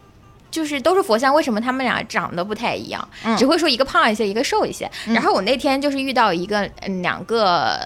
[0.51, 3.09] 就是都是佛像，为什么他们俩长得不太一样？
[3.37, 4.91] 只会说一个胖一些，一个瘦一些。
[5.07, 6.69] 然后我那天就是遇到一个
[7.03, 7.81] 两个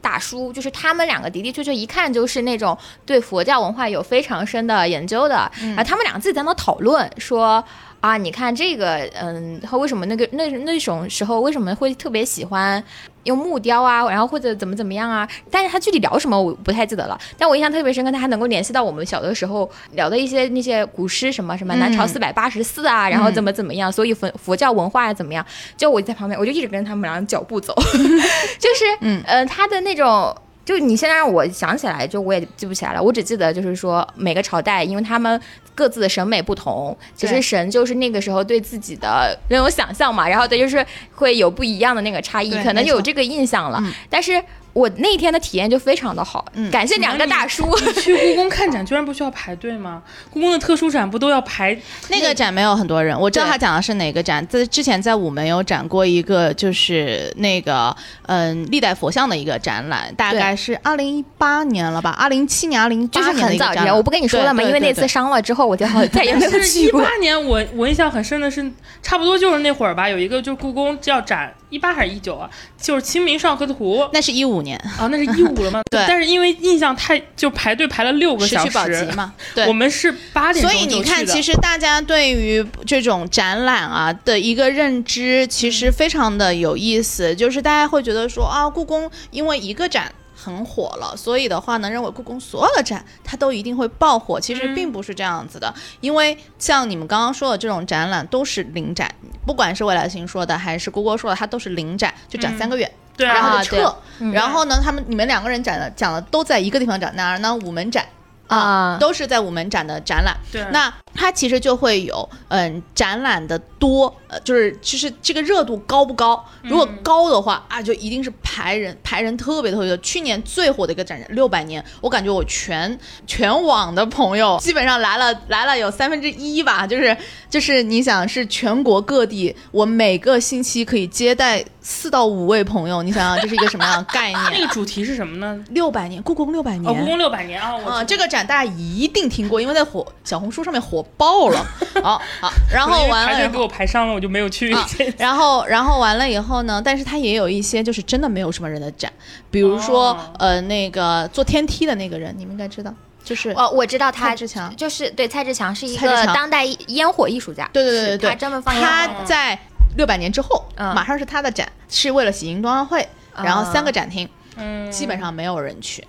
[0.00, 2.76] 大叔，就是他们两个的的确确一看就是那种
[3.06, 7.64] 对佛教文化有非常深的研究的，然后他们俩自己在那讨论说。
[8.02, 12.82] 啊，你看这个，嗯，他为什么那个那那种时候为什么会特别喜欢
[13.24, 15.28] 用木雕啊，然后或者怎么怎么样啊？
[15.50, 17.18] 但是他具体聊什么我不太记得了。
[17.38, 25.44] 但我印象特别深刻，他还能够联系到我们小的时候聊的一些那些古诗，什么什么南朝四百八十四啊，然后怎么怎么样，所以佛佛教文化怎么样？
[25.76, 27.74] 就我在旁边，我就一直跟着他们俩脚步走，
[28.58, 30.34] 就是，嗯，呃，他的那种。
[30.64, 33.02] 就你现在让我想起来，就我也记不起来了。
[33.02, 35.40] 我只记得就是说每个朝代，因为他们
[35.74, 44.42] 各自的审美不同，其实神就是那个时候对自己的那种想象嘛，然后他就是会有不一样的那个差异，可能有这个印象了，但是。
[44.72, 47.70] 我那天的体验就非常的好，感谢两个大叔。
[48.00, 50.02] 去故宫 看展居然不需要排队吗？
[50.30, 51.76] 故宫的特殊展不都要排？
[52.08, 54.46] 那个展没有很多人，我知道他讲的是哪个展。
[54.46, 57.94] 在之前在午门有展过一个，就是那个
[58.26, 64.62] 嗯历代佛像的一个展览，大概是二零一八年了吧，二零一七年、二零一八年很早之前，我不跟你说了吗？
[64.62, 67.00] 因为那次伤了之后，我就好再也没有 去过。
[67.00, 68.70] 一八年我我印象很深的是，
[69.02, 71.52] 差不多就是那会儿吧，有一个就故宫要展。
[71.68, 72.50] 一八还是一九啊？
[72.82, 75.80] 就是《清明上河图》那是一五年，啊，那是一五了吗？
[75.90, 79.72] 对但是因为印象太就排队排了六个小时去保级时，嘛，对我。
[79.72, 87.34] 们是八点钟所以你看，其实大家对于这种展览啊的一个认知，其实非常的有意思。
[87.34, 90.12] 就是大家会觉得说啊，故宫因为一个展
[90.42, 94.40] 很火了，所以的话呢，认为故宫所有的展它都一定会爆火。
[94.40, 94.74] 其实嗯。
[94.74, 99.08] 并不是这样子的，因为像你们刚刚说的这种展览都是零展，
[99.46, 102.58] 不管是未来星说的还是郭郭说的，它都是零展，就展嗯。
[102.58, 102.90] 三个月。
[103.14, 104.32] 对然后啊，就撤，嗯。
[104.32, 107.54] 然后呢，他们你们两个人展的讲的都在一个地方展，哪儿呢？
[107.54, 108.04] 午门展
[108.46, 108.96] 啊。
[108.98, 110.34] 都是在午门展的展览。
[110.50, 116.42] 对，那它其实就会有，嗯，展览的多，呃，就是其实这个热度高不高？
[116.62, 119.96] 如果高的话啊，就一定是排人排人特别特别多。
[119.98, 127.14] 去年最火的一个展六百年，我感觉我全全网的朋友基本上来了来了有三分之一吧，就是
[127.50, 134.66] 就是你想是全国各地，我每个星期可以接待四到五位朋友，你想想这是一个什么样的概那念？
[134.66, 135.62] 个主题是什么呢？
[135.68, 136.90] 六百年，故宫六百年。
[136.90, 141.66] 哦，故宫六百年啊，我啊、知这个展大家一定听过，因为在火小红书上面火爆了。
[142.02, 144.72] 好好，然后完了以后，排队给我排上了，我就没有去。
[144.72, 144.86] 啊
[145.18, 149.12] 然后然后完了以后呢，但是他也有一些就是真的没有什么人的展，
[149.50, 150.18] 比如说、哦。
[150.38, 154.74] 呃那个坐天梯的那个人，你们应该知道，就是哦，我知道他蔡志强。
[154.76, 158.18] 就是对蔡志强是一个当代烟火艺术家，对对对对。
[158.18, 159.24] 对，他专门放烟他。
[159.24, 159.58] 在
[159.96, 160.94] 六百年之后，嗯。
[160.94, 166.06] 马上是他的展，是为了喜迎冬奥会，然后三个展厅，嗯，基本上没有人去，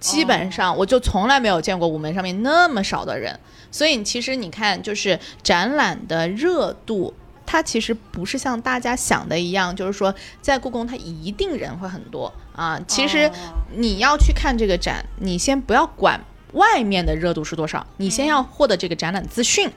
[0.00, 3.38] 基本上我就从来没有见过午门上面那么少的人。
[3.70, 12.80] 所以其实你看，就是展览的热度，它其实不是像大家想的一样，就是说在故宫它一定人会很多啊。
[12.86, 13.32] 其实哦
[13.74, 16.20] 你要去看这个展，你先不要管
[16.52, 19.70] 外面的热度是多少，你先要获得这个展览资讯。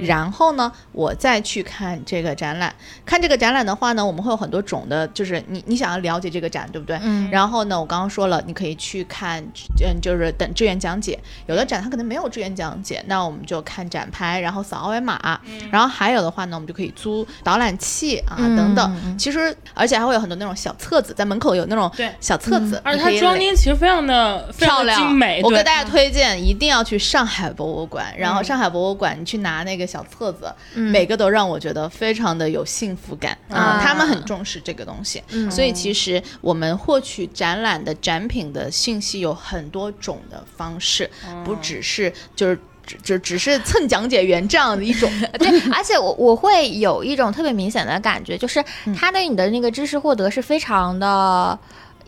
[0.00, 2.74] 然后呢，我再去看这个展览。
[3.04, 6.98] 看这个展览的话呢，我们会有很多种的，就是你你想要了解这个展，对不对？
[7.02, 9.42] 嗯然后呢，我刚刚说了，你可以去看，
[9.82, 11.18] 嗯，就是等志愿讲解。
[11.46, 15.40] 有的展它可能没有志愿讲解，那我们就看展牌，然后扫二维码。
[15.70, 19.18] 然后还有的话呢，我们就可以租导览器啊、嗯等等。
[19.18, 25.40] 其实而且还会有很多那种小册子，在门口有那种对小册子，而且它装订其实非常的漂亮精美。
[25.40, 28.06] 对我给大家推荐，一定要去上海博物馆。
[28.16, 33.82] 然后嗯上海博物馆，你去拿那个小册子，嗯每个都让我觉得非常的有幸福感啊啊。
[33.82, 41.10] 他们很重视这个东西，嗯所以其实我们获取展览的展品的信息有很多种的方式，
[41.44, 42.58] 不只是就是。
[42.86, 51.58] 只只只是蹭讲解员这样的一种， 对，而且我我会有一种特别明显的感觉，就是嗯他对你的那个知识获得是非常的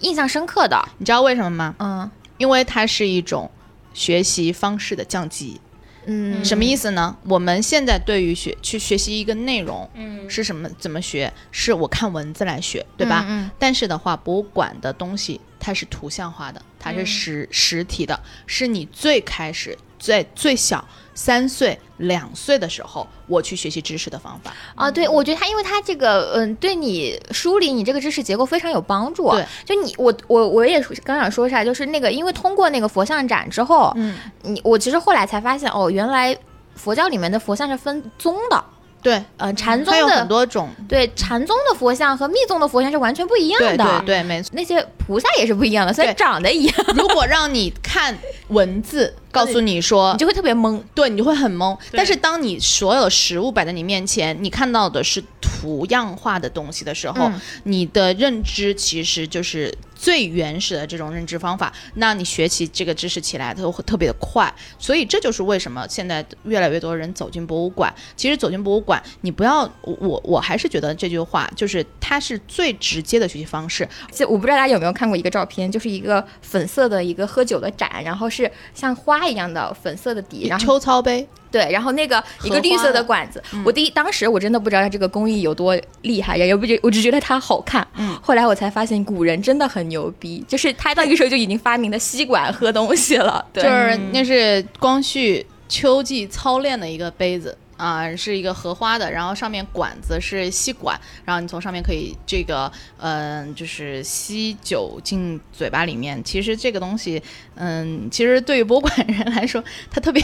[0.00, 0.78] 印象深刻的。
[0.98, 1.74] 你知道为什么吗？
[1.78, 3.50] 嗯因为它是一种
[3.94, 5.58] 学习方式的降级。
[6.06, 7.16] 嗯，什么意思呢？
[7.28, 10.68] 我们现在对于学去学习一个内容，嗯是什么？
[10.78, 11.32] 怎么学？
[11.50, 13.24] 是我看文字来学，对吧？
[13.28, 24.52] 嗯但是的话，博物馆的东西它是图像化的，它是实、实体的，是你最开始在最小三岁、两岁的时候，我去学习知识的方法。
[24.74, 29.30] 啊，对，我觉得他，因为他这个，嗯，对你梳理你这个知识结构非常有帮助。
[29.30, 36.36] 对，就你，我，我，我也刚想说一下，就是那个，因为通过那个佛像展之后，嗯，你，我其实后来才发现，哦，原来
[36.74, 38.64] 佛教里面的佛像是分宗的，
[39.06, 44.00] 对，呃，禅宗的有很，多种，对，禅宗的佛像和密宗的佛像是完全不一样的。
[44.00, 44.50] 对对，没错。
[44.52, 50.82] 那些菩萨也是不一样的，虽然长得一样， 如果让你看文字， 告诉你说你就会特别懵。
[50.92, 51.78] 对你就会很懵。
[51.92, 59.72] 但是当你所有的食物摆在你面前，你看到的是图样化的东西的时候，嗯你的认知其实就是
[60.06, 61.72] 最原始的这种认知方法。
[61.94, 64.54] 那你学习这个知识起来都会特别的快。
[64.78, 67.92] 所以这就是为什么现在越来越多人走进博物馆。
[68.14, 73.88] 其实走进博物馆，你不要我我还是觉得这句话就是它是最直接的学习方式。
[74.12, 87.86] 就我不知道大家有没有看过一个照片，就是一个粉色的一个喝酒的盏，然后是像花一样的粉色的底，然后秋操杯，对，然后那个一个绿色的管子，我第一当时我真的不知道它这个工艺有多厉害，也不觉我只觉得它好看。
[87.94, 93.42] 嗯，后来我才发现古人真的很牛逼，就是他那个时候就已经发明了吸管喝东西了。
[93.54, 106.22] 对，就是那是光绪秋季操练的一个杯子啊、是一个荷花的，然后上面管子是吸管，然后你从上面可以这个嗯、就是吸酒进嘴巴里面。
[106.24, 107.22] 其实这个东西，
[107.54, 110.22] 嗯，其实对于博物馆人来说，它特别。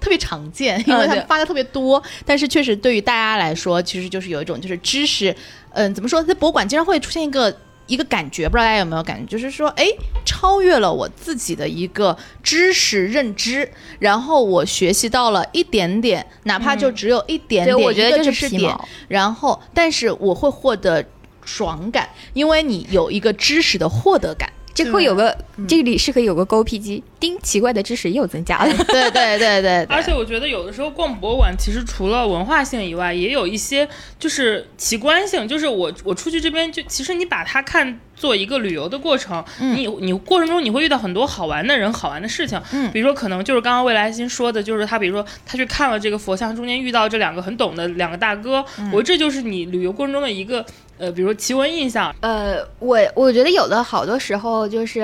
[0.00, 5.34] 特别常见，因为他们发的特别多，但是确实对于大家来说，其实就是有一种就是知识，
[5.72, 9.86] 嗯，怎么说，在博物馆经常会出现一个一个感觉，不知道大家有没有感觉，就是说，哎，
[10.24, 18.88] 超越了我自己的一个知识认知，然后我学习到了一点点，哪怕就只有一点对，点，我觉得一个就知识点，是皮毛。
[19.08, 21.04] 然后，但是我会获得
[21.44, 24.50] 爽感，因为你有一个知识的获得感。
[24.74, 25.36] 这会有个，
[25.68, 28.74] 这里是可以有个勾 P 机，叮，奇怪的知识又增加了。
[28.88, 38.00] 对对对对，而且我觉得有的时候逛博物馆，其实除了文化性以外，也有一些就是奇观性，就是我我出去这边就其实你把它看。
[38.16, 50.64] 做一个旅游的过程，你你过程中你会遇到很多好玩的人、好玩的事情，嗯，比如说可能就是刚刚未来星说的，就是他比如说他去看了这个佛像，中间遇到这两个很懂的两个大哥，我这就是你旅游过程中的一个
[50.98, 52.14] 呃，比如说奇闻印象。
[52.20, 55.02] 呃，我我觉得有的好多时候就是，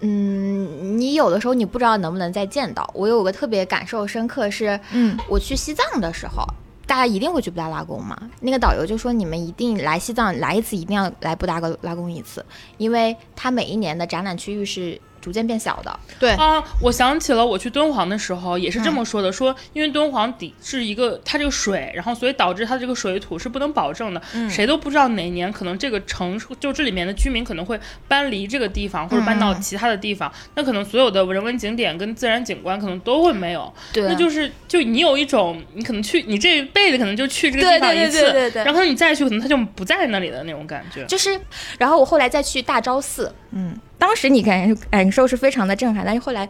[0.00, 2.88] 嗯，你有的时候你不知道能不能再见到。
[2.94, 6.44] 我有个特别感受深刻是，嗯，我去西藏的时候。
[6.86, 8.18] 大家一定会去布达拉宫嘛？
[8.40, 12.44] 那个导游就说你们一定来西藏来一次，一定要来布达拉宫一次，
[12.78, 14.98] 因为它每一年的展览区域是。
[15.20, 16.30] 逐渐变小的，对。
[16.32, 41.38] 啊，我想起了我去敦煌的时候也是这么说的，说因为敦煌底是一个它这个水，然后所以导致它这个水土是不能保证的，谁都不知道哪年可能这个城就这里面的居民可能会搬离这个地方或者搬到其他的地方，那可能所有的人文景点跟自然景观可能都会没有，对，那就是就你有一种你可能去你这一辈子可能就去这个地方一次，然后你再去可能它就不在那里的那种感觉，就是，
[41.78, 43.78] 然后我后来再去大昭寺，嗯。
[43.98, 46.48] 当时你感感受是非常的震撼，但是后来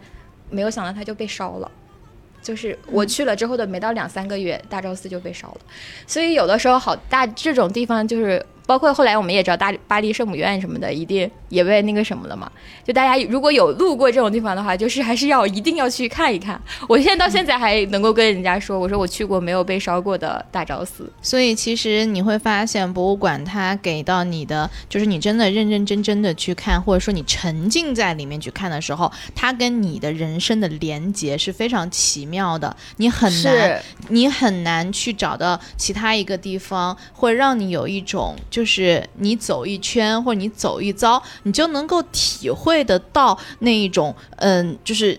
[0.51, 1.71] 没有想到它就被烧了，
[2.43, 5.61] 就是我去了之后的没到两三个月，大昭寺就被烧了，
[6.07, 8.45] 所以有的时候好大这种地方就是。
[8.69, 12.53] 包括后来我们也知道大巴黎圣母院什么的，一定也被那个什么了嘛。
[12.85, 16.61] 就大家如果有路过这种地方的话，就是还是要一定要去看一看。
[16.87, 21.11] 我现在到现在还能够跟人家说，我说我去过没有被烧过的大昭寺。
[21.23, 32.77] 所以其实你会发现，博物馆它给到你的，就是你真的认认真真的去看，或者说你沉浸在里面去看的时候，它跟你的人生的连接是非常奇妙的。
[32.99, 38.37] 你很难，你很难去找到其他一个地方会让你有一种。
[38.65, 45.19] 是你走一圈或者你走一遭，你就能够体会得到那一种，嗯，就是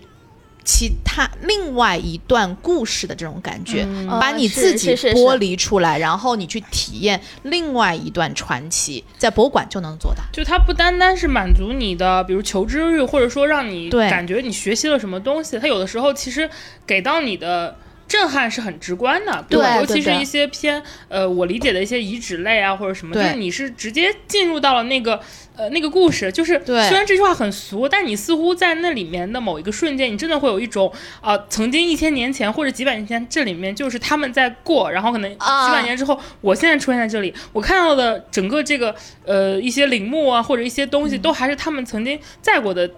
[0.64, 10.22] 其他另外一段故事的这种感觉，把你自己剥离出来，然后你去体验另外一段传奇，在博物馆就能做到。
[10.32, 16.48] 就它不单单是满足你的，比如求知欲，或者说让你感觉你学习了什么东西，它有的时候其实
[16.86, 17.76] 给到你的。
[18.10, 25.20] 震撼是很直观的，对，尤其是一些偏呃我理解的一些遗址类啊或者什么，就是你是直接进入到了那个
[25.56, 38.92] 呃那个故事，就是虽然这句话很俗，但你似乎在那里面的某一个瞬间，你真的会有一种啊，曾经一千年前或者几百年前这里面就是他们在过，然后可能几百年之后，我现在出现在这里，我看到的整个这个
[39.24, 42.90] 呃一些陵墓啊或者一些东西，都还是他们曾经在过的。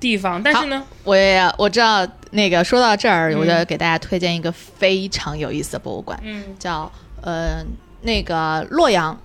[0.00, 7.62] 地方，但是呢，我也我知道那个说到这儿，我就给大家推荐一个非常有意思的博物馆，嗯，叫呃
[8.02, 9.18] 那个洛阳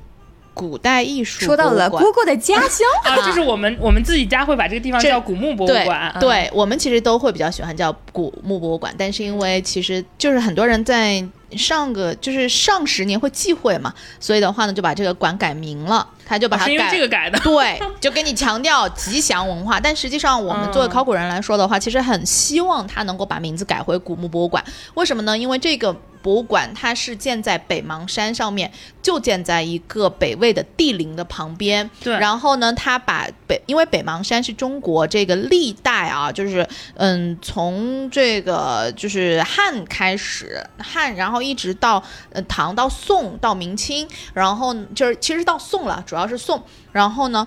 [0.53, 1.45] 古代艺术。
[1.45, 6.13] 说到了姑姑的家乡 啊，就是我们我们自己家会把这个地方叫古墓博物馆。
[6.19, 11.25] 对，我们其实都会比较喜欢叫古墓博物馆，但是因为其实就是很多人在。
[11.51, 19.79] 上个就是上十年会忌讳嘛，所以的话呢，就把这个馆改名了，他就把它改这个改的， 对，就给你强调吉祥文化。
[19.79, 24.63] 但实际上，我们作为考古人来说的话，其实很希望他能够把名字改回古墓博物馆。
[24.95, 25.37] 为什么呢？
[25.37, 25.95] 因为这个。
[26.25, 31.87] 博物馆它是建在北邙山上面，就建在一个北魏的帝陵的旁边。
[32.03, 47.45] 对，然后呢，他把北，因为北邙山是中国这个历代啊，就是嗯，从这个就是汉开始，汉，然后后一直到呃唐到宋到明清，然后就是其实到宋了，主要是宋，然后呢，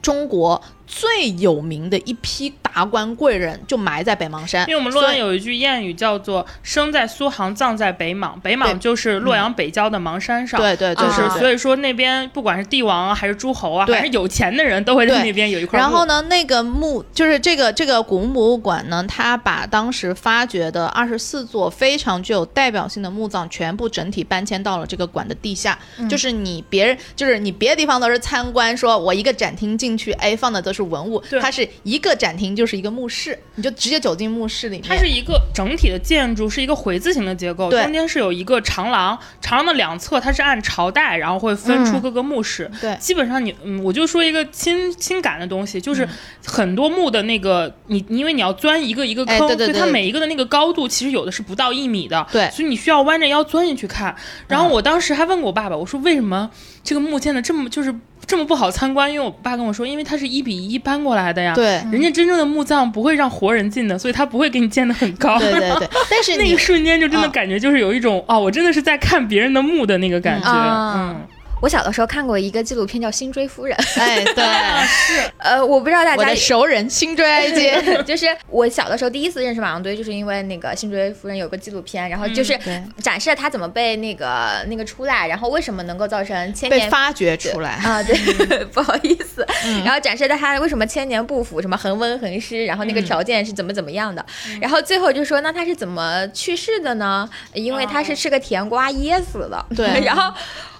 [0.00, 0.62] 中国。
[0.94, 10.60] 最有名的一批达官贵人就埋在北邙山，因为我们洛阳有一句谚语叫做“生在苏杭，葬在北邙”，北邙就是洛阳北郊的邙山上。
[10.60, 15.78] 对对，就是所以说那边不管是帝王啊，还是诸侯啊，还是有钱的人都会在那边有一块。
[15.80, 25.78] 然后呢，那个墓就是这个这个古墓博物馆呢，它把当时发掘的二十四座非常具有代表性的墓葬全部整体搬迁到了这个馆的地下。
[26.06, 30.81] 就是你别人就是你别的地方都是参观，说我一个展厅进去，哎，放的都是。
[30.84, 34.88] 文物，它是一个展厅就是一个墓室，你就直接走进墓室里面。
[34.88, 42.70] 它是一个整体的建筑，是一个回字形的结构，中间是有一个长廊，长廊的两侧它是按朝代，然后会分出各个墓室。
[42.80, 46.08] 对，基本上你，嗯，我就说一个亲亲感的东西，就是
[46.44, 54.14] 很多墓的那个，你因为你要钻一个一个坑，所以它每一个的那个高度其实有的是不到一米的，对，所以你需要弯着腰钻进去看。
[54.48, 56.50] 然后我当时还问过我爸爸，我说为什么
[56.82, 57.94] 这个墓建的这么就是。
[58.26, 61.54] 这么不好参观，因为我爸跟我说，因为它是一比一搬过来的呀。
[61.54, 65.38] 对，人家真正的墓葬不会让活人进的，所以他不会给你建的很高。
[65.38, 65.88] 对对对。
[66.10, 70.48] 但是那一瞬间就真的感觉就是有一种哦，我真的是在看别人的墓的那个感觉。
[70.50, 71.20] 嗯，
[71.62, 74.44] 我小的时候看过一个纪录片叫《辛追夫人》，哎，对，
[74.84, 78.02] 是 呃，我不知道大家我的熟人辛追哀街。
[78.04, 82.58] 就是我小的时候第一次认识马王堆，就是因为那个《辛追夫人》有个纪录片，然后嗯就是
[83.00, 88.16] 展示了他怎么被那个那个出来，然后为什么能够造成千年被发掘出来，啊，对，
[88.74, 94.26] 不好意思，嗯然后展示了他为什么千年不腐，什么恒温恒湿，然后嗯那个条件是怎么怎么样的，
[94.60, 97.30] 然后最后就说那他是怎么去世的呢？
[97.54, 100.34] 因为他是吃个甜瓜噎死的，对 然后。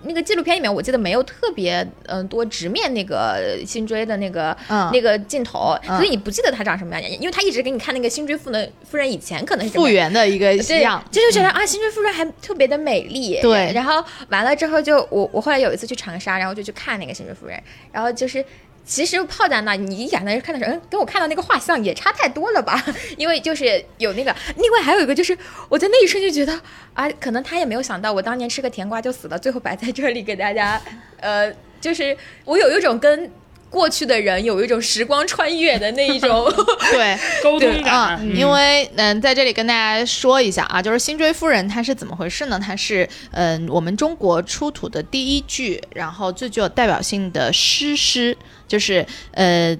[0.05, 11.03] 那个纪录片里面，我记得没有特别嗯、多直面那个辛追的那个、嗯那个镜头，嗯所以你不记得他长什么样，因为他一直给你看那个辛追夫人夫人以前可能是复原的一个，样。
[11.11, 13.39] 这就觉得、啊，辛追夫人还特别的美丽。
[13.41, 18.45] 对然后完了之后就我我后来有一次去长沙，然后就去看那个辛追夫人，然后就是。
[18.85, 22.85] 其实泡在那，你一眼在那看的时候，嗯，跟我看到那个画像也差太多了吧？
[23.17, 25.37] 因为就是有那个，另外还有一个就是，
[25.69, 26.61] 我在那一瞬就觉得
[26.95, 30.81] 啊，可能他也没有想到我当年吃个甜瓜就死了，最后摆在这里给大家，
[31.21, 33.31] 呃，就是我有一种跟
[33.73, 36.45] 过去的人有一种时光穿越的那一种，
[36.93, 42.61] 对，沟通啊、感，因为嗯、在这里跟大家说一下啊，就是辛追夫人她是怎么回事呢？
[42.61, 48.37] 她是嗯、我们中国出土的第一具，然后最具有代表性的诗诗，
[48.69, 49.77] 就是呃。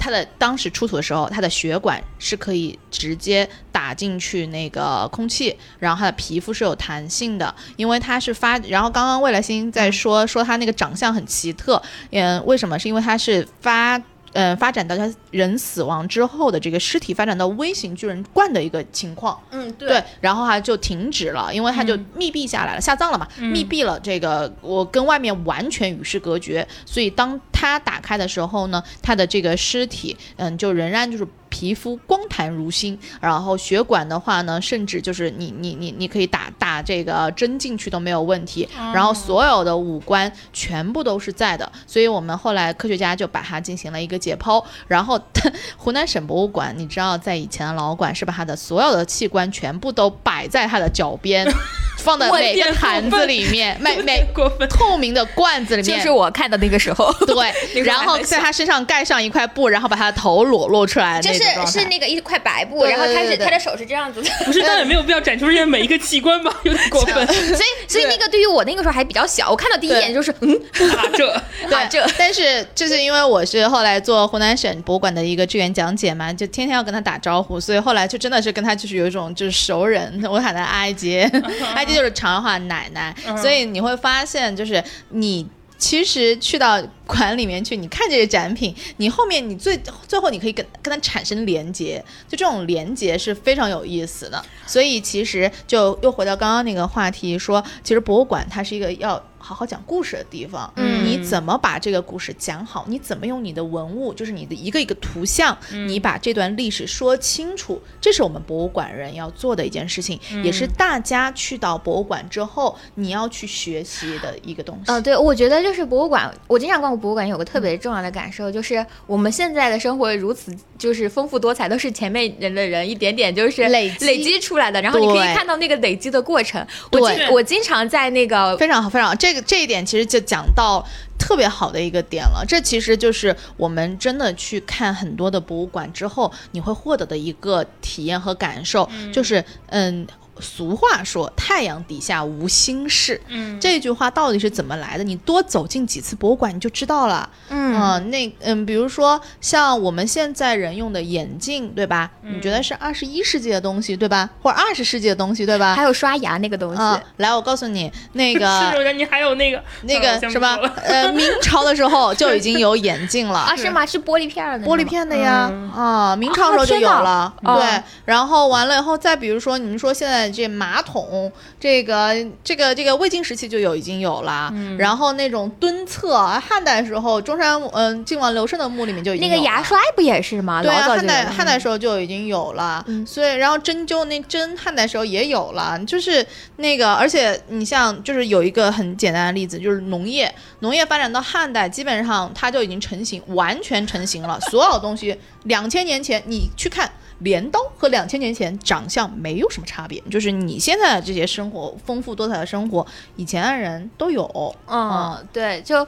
[0.00, 8.58] 它的当时出土的时候，它的血管是可以直接打进去那个空气，然后它的皮肤是有弹性的，因为它是发。
[8.60, 11.80] 然后刚刚魏来星在说说它那个长相很奇特，
[12.10, 12.78] 嗯，为什么？
[12.78, 14.00] 是因为它是发。
[14.32, 23.98] 呃，发展到他人死亡之后的这个尸体发展到微型巨人冠的一个情况，嗯，对，然后它就停止了，因为他就嗯密闭下来了，下葬了嘛，嗯密闭了。
[24.00, 45.20] 这个我跟外面完全与世隔绝，所以当他打开的时候呢，他的这个尸体，嗯，就仍然就是皮肤光弹如新，然后血管的话呢，甚至就是你你你你可以打打这个针进去都没有问题，然后所有的五官全部都是在的，所以我们后来科学家就把它进行了一个解剖，然后
[45.76, 51.46] 湖南省博物馆，你知道在以前的老馆是把它的所有的器官全部都摆在它的脚边，
[51.98, 54.26] 放在每个天坛子里面，每有每。
[54.70, 67.26] 透明的罐子里面，就是我看的那个时候，对， 然后在他身上盖上一块布，然后把他的头裸露出来的就是是那个一块白布，然后他是他的手是这样子的， 不是，但也没有必要展出人家每一个器官吧，有点过分。
[67.26, 70.60] 所以所以那个对于我那个时候还比较小，我看到第一眼就是嗯。
[70.90, 71.42] 啊， 这
[71.88, 81.30] 这但是就是因为我是后来做湖南省博物馆的一个志愿讲解嘛，就天天要跟他打招呼，所以后来就真的是跟他就是有一种就是熟人，我喊他阿姐，
[81.74, 85.46] 阿姐就是长安话奶奶，所以你会发现就是你。
[85.80, 86.78] 其实去到
[87.10, 94.42] 馆里面去，你看这些展品，你后面你最最后你可以跟跟它产生连接，就这种连接是非常有意思的。
[94.66, 100.72] 所以其实就又回到刚刚那个话题，说其实博物馆它是一个要好好讲故事的地方。
[100.76, 102.84] 嗯你怎么把这个故事讲好？
[102.86, 105.56] 你怎么用你的文物，就是你的一个一个图像，
[105.88, 114.92] 你把这段历史说清楚，这是我们博物馆人要做的一件事情，也是大家去到博物馆之后你要去学习的一个东西。
[114.92, 126.64] 呃，对，我觉得就是博物馆，我经常逛博物馆，有个特别重要的感受，就是我们现在的生活如此就是丰富多彩，都是前面人的人一点点就是累积累积出来的，然后你可以看到那个累积的过程。
[126.92, 129.14] 我对经我经常在那个非常好，非常好。
[129.14, 130.84] 这个这一点其实就讲到
[131.18, 132.44] 特别好的一个点了。
[132.46, 140.06] 这其实就是我们真的去看很多的博物馆之后，你会获得的一个体验和感受，就是嗯。
[140.40, 145.04] 俗话说“太阳底下无心事”，嗯这句话到底是怎么来的？
[145.04, 147.28] 你多走进几次博物馆，你就知道了。
[147.48, 152.10] 嗯嗯，那嗯，比如说像我们现在人用的眼镜，对吧？
[152.22, 154.28] 你觉得是二十一世纪的东西，对吧？
[154.42, 155.74] 或者二十世纪的东西，对吧？
[155.74, 160.48] 还有刷牙那个东西，啊，来，我告诉你，那个 是你还有那个 那个什么
[160.84, 163.56] 呃，明朝的时候就已经有眼镜了 啊，。
[163.56, 163.84] 是吗？
[163.84, 167.82] 是玻璃片的玻璃片的呀，嗯啊，明朝时候就有了，对。
[168.04, 180.62] 然后完了以后，再比如说，你们说现在这马桶，这个这个这个魏晋时期就有已经有了，嗯然后那种蹲厕，汉代时候中山嗯晋王刘胜的墓里面就已经那个牙刷不也是吗？
[180.62, 186.24] 对汉代汉代时候就已经有了，嗯所以然后针灸那针汉代时候也有了，就是
[186.56, 196.90] 那个，而且你像就是有一个很简单的例子，就是农业，农业发展到汉代，基本上它就已经成型，完全成型了，所有东西两千年前你去看。
[197.20, 204.54] 镰刀和两千年前长相没有什么差别，就是你现在的这些生活丰富多彩的生活，以前的人都有。
[204.66, 205.86] 嗯，对，就。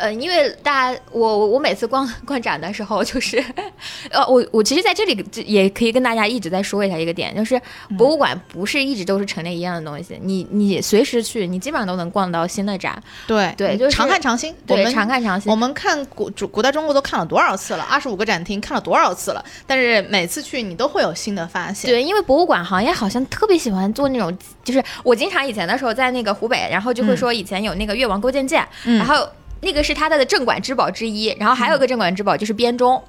[0.00, 3.44] 呃，因为大家，我我我每次逛逛展的时候，就是，
[4.10, 7.60] 呃，我我其实在这里这也可以跟大家一直在说一下一个点，就是
[7.96, 14.52] 博物馆不是一直都是陈列一样的东西，你你随时去，你基本上都能逛到新的展，对对就是常看常新。
[14.66, 15.56] 我对，们常看常新我。
[15.60, 17.84] 们看古古古代中国都看了多少次了？
[17.84, 19.44] 二十五个展厅看了多少次了？
[19.66, 21.90] 但是每次去你都会有新的发现。
[21.90, 24.34] 对，因为博物馆行业好像特别喜欢做那种，
[24.64, 29.28] 就是我经常以前的时候在那个湖北，然后就会说以前有那个越王勾践剑，嗯然后
[29.62, 33.02] 那个是他的镇馆之宝之一，然后还有一个镇馆之宝就是编钟，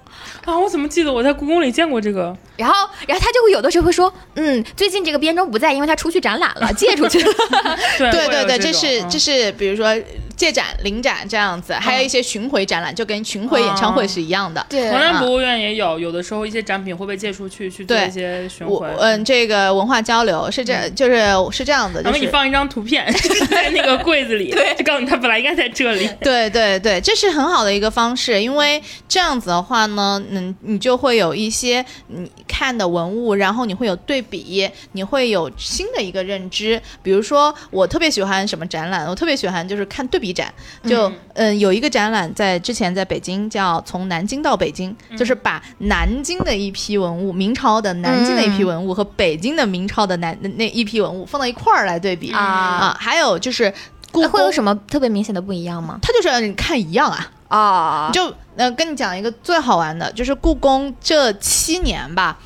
[0.45, 2.35] 啊，我怎么记得我在故宫里见过这个？
[2.57, 2.75] 然后
[3.07, 7.33] 然后他就会有的时候会说，嗯，最近这个编钟不在，因为他出去展览了，借出去了。
[7.97, 9.95] 对对对对，这这是这是比如说
[10.35, 14.65] 借展、临展这样子，还有一些巡回展览，就跟巡回演唱会是一样的。
[14.69, 18.87] 对嗯，河南啊博物院也有，有的时候一些展品会被借出去去做一些巡回。
[18.99, 26.09] 嗯，这个文化交流是这，就是是这样的，就是然后你放一张图片， 就是在那个柜子里，就告诉你它本来应该在这里。
[26.21, 36.81] 对对对，这是很好的一个方式，因为这样子的话呢，嗯，你就会有一些你看的文物，然后你会有对比，你会有新的一个认知。
[37.03, 40.53] 比如说，我特别喜欢什么展览，我特别喜欢就是看对比展，
[40.85, 53.73] 就嗯有一个展览在之前在北京叫从南京到北京，就是把南京的一批文物，明朝的南京的一批文物和北京的明朝的南那那一批文物放到一块儿来对比啊啊，还有就是
[54.11, 55.99] 故宫会有什么特别明显的不一样吗？
[56.01, 57.31] 它就是让你看一样啊。
[57.51, 62.37] 啊就呃，跟你讲一个最好玩的，就是故宫这七年吧，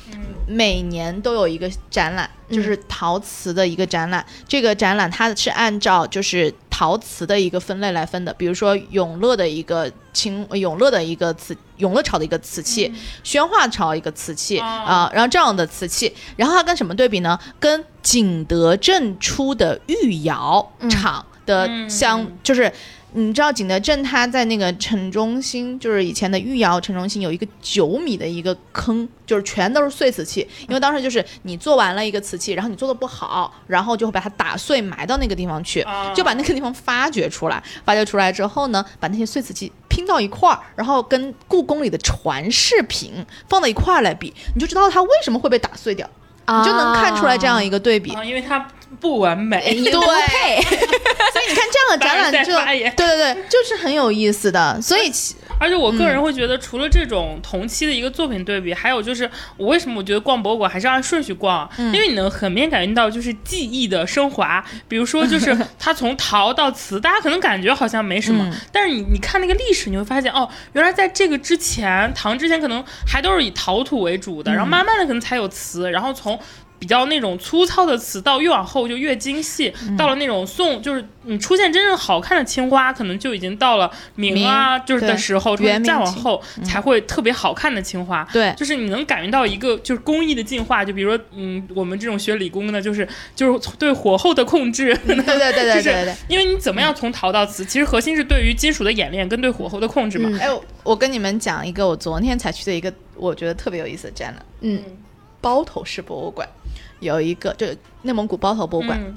[0.46, 4.24] 每年都有一个展览，就是陶瓷的一个展览。
[4.46, 12.92] 这个展览它是按照就是陶瓷的一个分类来分的，比如说永乐的一个清，永乐的一个瓷，永乐朝的一个瓷器，
[13.24, 17.38] 宣化朝一个瓷器啊、然后这样的瓷器，然后它跟什么对比呢？
[17.58, 22.72] 跟景德镇出的御窑厂的嗯相，就是。
[23.18, 30.46] 你知道景德镇它在那个城中心，就是以前的御窑城中心有一个九米的一个坑，就是全都是碎瓷器。
[30.68, 37.62] 因为当时就是你做完了一个瓷器，然后你做的不好，然后就会把它打碎埋到那个地方去，啊就把那个地方发掘出来。
[37.86, 46.06] 发掘出来之后呢，把那些碎瓷器拼到一块儿，然后跟故宫里的传世品放到一块儿来比，你就知道它为什么会被打碎掉，
[46.46, 48.12] 你就能看出来这样一个对比。
[48.12, 48.68] 啊，因为它
[49.00, 49.74] 不完美。
[49.74, 54.80] 对， 所以你看这样的展览就对对对，就是很有意思的。
[54.80, 64.62] 所以其而且我个人会觉得，除了这种同期的一个作品对比，还有就是我为什么我觉得逛博物馆还是按顺序逛，因为你能很明显感觉到就是技艺的升华。
[64.86, 76.38] 比如说，就是它从陶到瓷，大家可能感觉好像没什么，但是你你看那个历史，你会发现哦，原来在这个之前，唐之前可能还都是以陶土为主的，然后慢慢的可能才有瓷，然后从。
[76.78, 88.26] 比较那种粗糙的词，到越往后就越精细，到了那种宋，就是你出现真正好看的青花，可能就已经到了明啊，就是的时候，再往后才会特别好看的青花。
[88.32, 96.14] 对就是你能感觉到一个就是工艺的进化，就比如说，嗯，我们这种学理工的，就是就是对火候的控制， 对对对对对对对。
[96.28, 100.28] 因为你怎么样从陶到瓷，其实核心是对于金属的演练跟对火候的控制嘛。
[100.30, 104.82] 嗯哎，我我跟你们讲一个我昨天才去的一个我觉得特别有意思的展览，嗯，
[105.40, 106.46] 包头市博物馆
[107.00, 107.66] 有一个，就
[108.02, 109.00] 内蒙古包头博物馆。
[109.02, 109.14] 嗯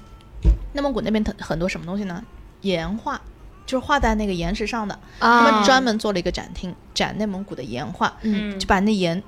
[0.72, 2.24] 内蒙古那边很很多什么东西呢？
[2.62, 3.20] 岩画，
[3.66, 4.94] 就是画在那个岩石上的。
[5.18, 9.22] 啊他们专门做了一个展厅，展内蒙古的岩画，嗯就把那岩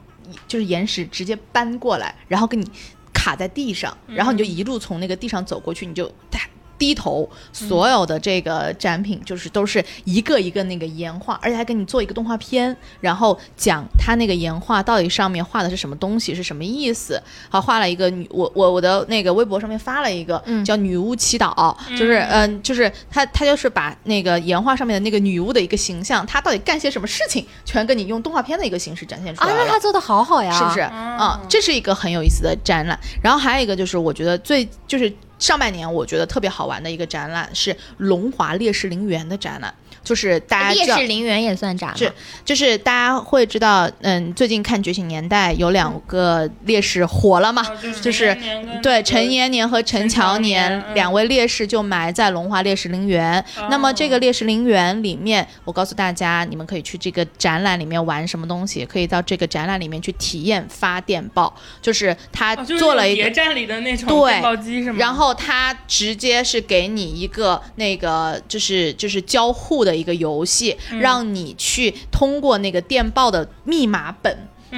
[0.48, 2.72] 就是岩石直接搬过来，然后给你
[3.12, 6.40] 卡在地上，然后你就一路从那个地上走过去，你就哒
[6.82, 17.22] 低头，所有的这个展品就是都是一个一个那个岩画，而且还给你做一个动画片，然后讲他那个岩画到底上面画的是什么东西，是什么意思。
[17.50, 29.66] 好，画了一个女，我我我的那个微博上面发了一个、嗯叫女巫祈祷，就是嗯、 就是他他就是把那个岩画上面的那个女巫的一个形象，她到底干些什么事情，全跟你用动画片的一个形式展现出啊，来了。
[29.66, 30.82] 那他做的好好呀，是不是？
[30.82, 33.00] 嗯、这是一个很有意思的展览。
[33.22, 35.12] 然后还有一个就是，我觉得最就是
[35.42, 39.74] 上半年我觉得特别好玩的一个展览是龙华烈士陵园的展览，
[40.04, 41.96] 就是大家烈知道士陵园也算展吗？
[41.98, 42.12] 是
[42.44, 47.72] 就是大家会知道，嗯，最近看《觉醒年代》有两个烈士火了嘛，啊
[48.02, 48.36] 就是
[48.82, 53.44] 对陈延年和陈乔陈乔年两位烈士就埋在龙华烈士陵园。
[53.70, 64.98] 那么这个烈士陵园里面，我告诉大家，你们可以去这个展览里面玩什么东西，可以到这个展览里面去体验发电报，就是他做了一个谍战里的那种对电报机是吗？
[65.00, 74.38] 然后他直接是给你一个那个就是就是交互的一个游戏，嗯让你去通过那个电报的密码本。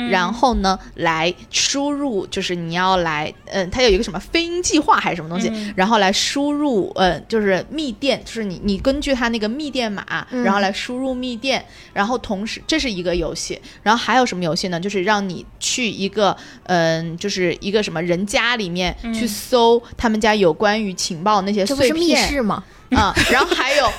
[0.09, 14.79] 然后呢来输入，就是你要来，嗯，它有一个什么飞鹰计划还是什么东西，然后来输入，嗯，就是密电，就是你你根据它那个密电码，然后来输入密电，然后同时这是一个游戏，然后还有什么游戏呢？
[14.79, 22.63] 就是让你去一个，嗯，就是一个什么人家里面去搜他们家有关于情报那些碎片，密室吗？
[22.95, 23.91] 啊，然后还有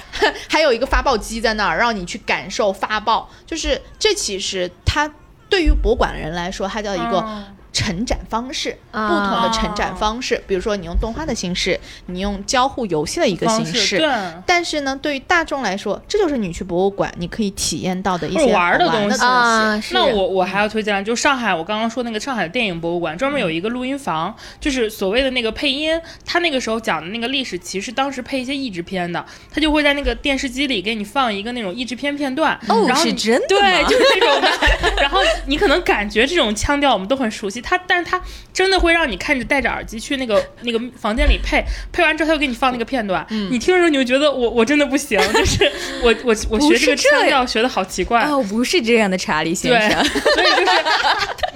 [0.48, 3.28] 还有一个发报机在那儿，让你去感受发报。
[3.46, 5.10] 就是这其实它
[5.48, 7.44] 对于博物馆的人来说，它叫一个。
[7.74, 13.98] 成展方式，不同的成展方式，比如说你用动画的形式，你用交互游戏的一个形式。
[13.98, 14.08] 对。
[14.46, 19.78] 但是呢，对于大众来说，这就是你去博物馆你可以体验到的一些玩的东西啊。
[19.90, 26.00] 那我我还要推荐，就上海我刚刚说那个上海电影博物馆，专门有一个录音房，就是所谓的那个配音。
[26.24, 32.56] 他那个时候讲的那个历史，其实当时配一些译制片的，他就会在那个电视机里给你放一个那种译制片片段。
[32.68, 34.48] 哦，是真的对，就是这种的。
[35.02, 38.20] 然后你可能感觉这种腔调我们都很熟悉，他，但是他。
[38.54, 41.60] 真的会让你看着戴着耳机去那个那个房间里配，
[41.90, 45.68] 配完之后他又给你放那个片段，你听的时候你就觉得我我真的不行，就是
[46.00, 50.72] 我我我学这个腔调学的好奇怪哦，不是这样的查理先生，所以就是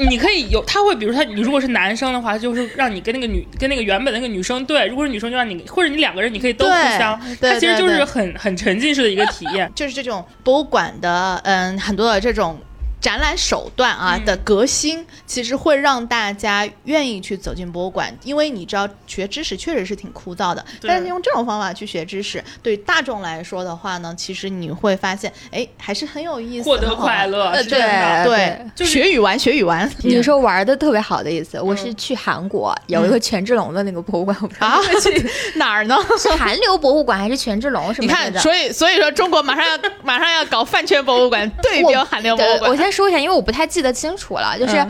[0.10, 12.58] 你可以有他会比如他你如果是男生的话，就是让你跟那个女跟那个原本那个女生对，如果是女生就让你或者你两个人你可以都互相，他其实就是很很沉浸式的一个体验， 就是这种博物馆的嗯很多的这种。
[13.00, 29.88] 展览手段啊的革新，其实会让大家愿意去走进博物馆，因为你知道学知识确实是挺枯燥的，但是用这种方法去学知识，对大众来说的话呢，其实你会发现，哎，还是很有意思，获得快乐，对对，学语玩学语玩。
[30.02, 35.96] 你说玩的特别好的意思，我是去韩国有一个权志龙的那个博物馆，啊， 去哪儿呢？
[36.18, 38.06] 是韩流博物馆还是权志龙什么？
[38.06, 42.87] 你看，所以所以说中国马上要马上要搞饭圈博物馆， 对标韩流博物馆。
[42.88, 44.82] 我先说一下，因为我不太记得清楚了，就是，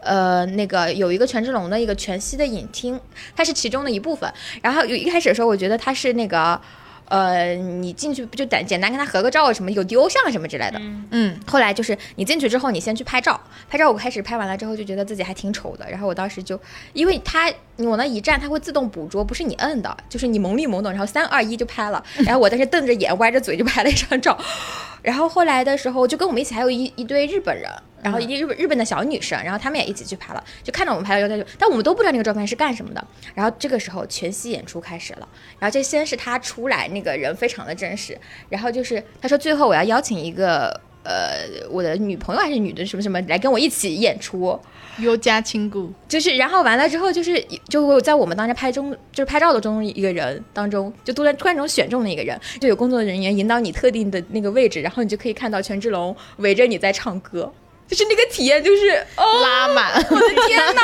[0.00, 3.00] 呃，那个有一个权志龙的一个全息的影厅，
[3.36, 4.28] 它是其中的一部分。
[4.60, 6.60] 然后有一开始的时候，我觉得它是那个。
[7.08, 10.80] 呃，你进去不就简简单跟他合个照什么，有丢像什么之类的。
[11.12, 13.40] 嗯，后来就是你进去之后，你先去拍照，
[13.70, 16.60] 拍照我开始拍完了之后就觉得自己还挺丑的，然后我当时就，
[16.94, 24.38] 因为他我那一站它会自动捕捉，不是你摁的，就是你懵里懵懂，然后三二一就拍了， 然后我当时瞪着眼歪着嘴就拍了一张照，
[25.02, 27.70] 然后后来的时候就跟我们一起还有一一堆日本人。
[28.02, 33.04] 然后一日本日本的小女生，然后他们也一起去拍了，就看到我们拍了照片，但我们都不知道那个照片是干什么的。
[33.34, 38.16] 然后这个时候全息演出开始了，然后这先是他出来，那个人非常的真实，
[38.48, 44.58] 然后就是他说最后我要邀请一个呃我的女朋友还是女的什么什么来跟我一起演出，
[44.98, 57.52] 优家亲故，就是然后完了之后就是就在我们当时拍中就是拍照的中一个人当中，就突然突然中选中了一个人，就有工作人员引导你特定的那个位置，然后你就可以看到权志龙围着你在唱歌。
[57.88, 60.82] 就是那个体验，就是哦拉满，我的天哪！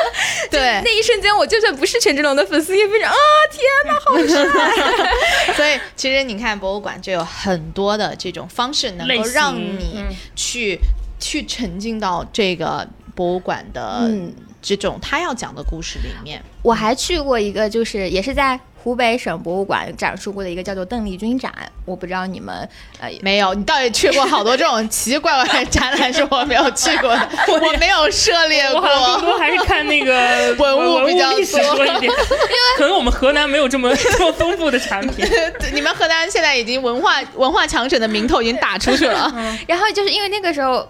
[0.50, 3.16] 对，那一瞬间，我就算不是权志龙的粉丝，也非常啊，
[3.50, 5.54] 天哪，好帅！
[5.56, 10.04] 所以，其实你看博物馆就有很多的这种方式，能够让你
[10.36, 10.78] 去
[11.18, 14.10] 去沉浸到这个博物馆的
[14.60, 16.42] 这种他要讲的故事里面。
[16.62, 18.60] 我还去过一个，就是也是在。
[18.82, 21.52] 湖北省博物馆展出过的一个叫做邓丽君展，
[21.84, 22.68] 我不知道你们
[22.98, 32.14] 呃没有，你到底去过好多这种奇奇怪怪的展览，是我没有去过的， 我没有涉猎过，更多还是看那个 文物比较多一点， 因为
[32.76, 35.24] 可能我们河南没有这么这么丰富的产品，
[35.72, 39.32] 你们河南现在已经文化文化强省的名头已经打出去了，
[39.68, 40.86] 然后就是因为那个时候，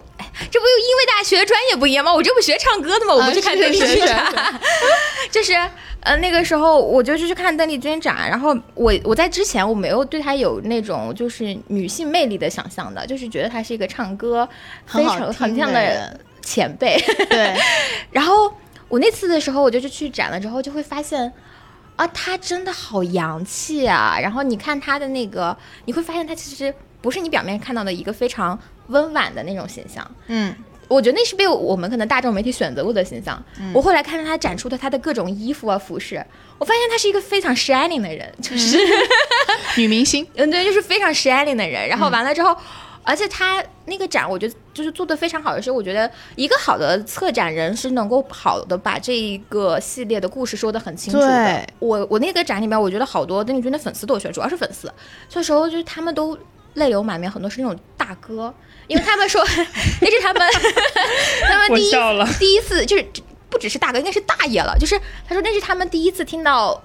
[0.49, 2.11] 这不又因为大家学的专业不一样吗？
[2.11, 3.13] 我这不学唱歌的吗？
[3.13, 4.33] 我不去看邓丽君展，
[5.29, 5.53] 就是。
[6.03, 14.47] 呃，那个时候我就去看邓丽君展，然后我我在之前我没有对她有那种就是女性魅力的想象的，就是觉得她是一个唱歌
[14.85, 16.97] 非常很像的前辈。
[17.29, 17.55] 对，
[18.11, 18.53] 然后
[18.89, 21.31] 我那次的时候，我就是去展了之后，就会发现
[21.95, 24.19] 啊，她真的好洋气啊！
[24.21, 30.05] 然后你看她的那个，你会发现她其实不是你表面看到的一个非常温婉的那种形象。
[30.27, 30.53] 嗯。
[30.87, 33.43] 我觉得那是被我们可能大众媒体选择过的形象。
[33.73, 36.23] 我后来看到他展出的他的各种衣服啊服饰，
[36.57, 38.77] 我发现他是一个非常 shining 的人， 就是
[39.77, 40.25] 女明星。
[40.35, 41.87] 嗯，对，就是非常 shining 的人。
[41.87, 42.55] 然后完了之后，
[43.03, 51.67] 而且他那个展，我觉得就是做的非常好的是，我觉得一个好的策展人是能够好的把这一个系列的故事说的很清楚的。
[51.79, 54.91] 我我那个展里面，我觉得好多邓丽君的粉丝都去，主要是粉丝，
[55.27, 56.37] 这时候就是他们都
[56.75, 58.53] 泪流满面，很多是那种大哥。
[58.87, 59.43] 因为他们说
[60.01, 60.47] 那是他们，
[61.47, 61.91] 他们第一
[62.39, 63.05] 第一次就是
[63.49, 64.75] 不只是大哥，应该是大爷了。
[64.79, 66.83] 就是他说那是他们第一次听到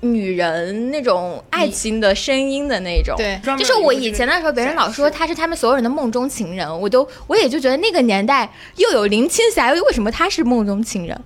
[0.00, 3.16] 女人那种爱情的声音的那种。
[3.16, 11.20] 对，就是我以前的时候，别人老说他是他们所有人的梦中情人，我都我也就觉得那个年代又有林青霞，又为什么他是梦中情人？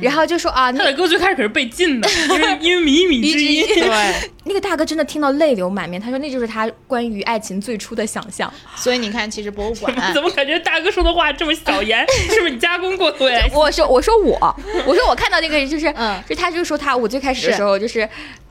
[0.00, 3.66] 然后就说啊，他的歌最开始可是被禁的， 因为因为靡靡之音。
[3.66, 8.52] 对，那个大哥真的听到泪流满面，他说那就是他关于爱情最初的想象。
[8.74, 12.04] 所以你看，其实博物馆 怎么感觉大哥说的话这么小言？
[12.30, 13.10] 是不是你加工过？
[13.12, 18.08] 对， 我说我说我我说我看到那个人就是嗯，就他就说他我最开始的时候就是。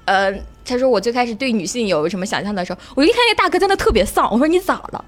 [0.07, 0.33] 呃，
[0.63, 4.25] 他说我最开始对女性有什么想象的时候，我一看那大哥真的特别丧。
[4.31, 5.03] 我说你咋了？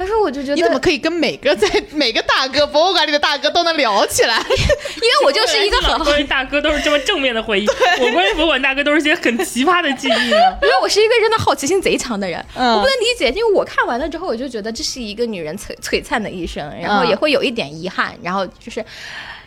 [0.00, 4.38] 他说我就觉得你怎么可以跟每个在每个大哥博物馆里的大哥都能聊起来？
[4.48, 7.66] 因为我就是一个很关于大哥都是这么正面的回忆，
[8.00, 10.30] 我关于博物馆大哥都是些很奇葩的记忆。
[10.64, 18.82] 因为我是一个真的好奇心贼强的人，我不能理解，因为我看完了之后，我就觉得这是一个女人璀璀璨的一生，然后也会有一点遗憾，然后就是。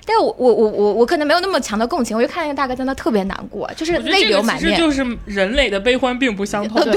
[0.06, 4.78] 但我我我我我可能没有那么强的共情，我就看那个大哥在那特别难过，就是泪流满面。
[4.78, 6.94] 就是人类的悲欢并不相同，对，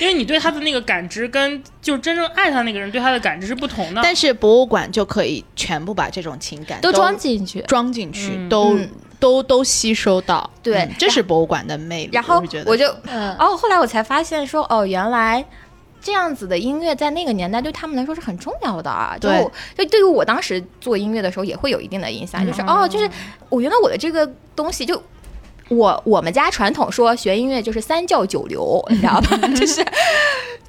[0.00, 4.00] 因为你对他的那个感知跟就真正爱他那个人对他的感知是不同的。
[4.02, 8.78] 但是博物馆就可以全部把这种情感都装进去，装进去，都
[9.18, 10.48] 都都吸收到。
[10.62, 12.10] 对，这是博物馆的魅力。
[12.12, 12.86] 然后我就，
[13.38, 15.44] 哦，后来我才发现说，哦，原来。
[16.06, 19.28] 这样子的音乐在那个年代对他们来说是很重要的啊，就
[19.76, 23.10] 就对于我当时做音乐的时候也会有一定的影响，就是哦，就是
[23.48, 25.02] 我原来我的这个东西就
[25.68, 29.36] 我我们家传统说学音乐就是三教九流，你知道吧？
[29.58, 29.84] 就是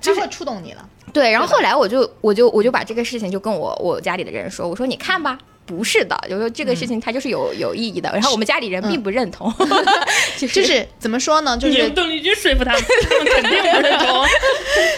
[0.02, 0.90] 就会触动你了。
[1.14, 5.38] 对，然后后来我就我就我就把这个事情就跟我我家里的人说，我说你看吧。
[5.68, 9.54] 不是的，就说这个事情它就是有有意义的，然后我们家里人并不认同，
[10.40, 11.58] 就是怎么说呢？
[11.58, 14.26] 就是邓丽君说服他们，他们肯定不认同。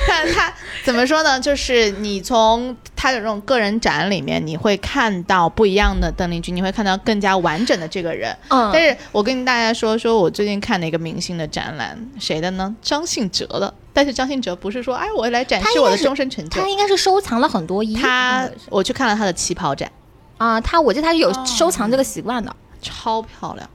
[0.08, 0.54] 但 他
[0.84, 1.40] 怎么说呢？
[1.40, 8.36] 就是你从他的这种个人展里面，你会看到不一样的邓丽君，你会看到更加完整的这个人。
[8.50, 12.76] 嗯，但是我跟大家说说，我最近看了一个明星的展览，谁的呢？
[12.82, 13.74] 张信哲的。
[13.92, 18.02] 但是张信哲不是说，哎，我来展示我的终身成就，他应该是收藏了很多衣服。
[18.04, 19.92] 他我去看了他的旗袍展。
[20.40, 23.70] 啊，他我记得他是有收藏这个习惯的，超漂亮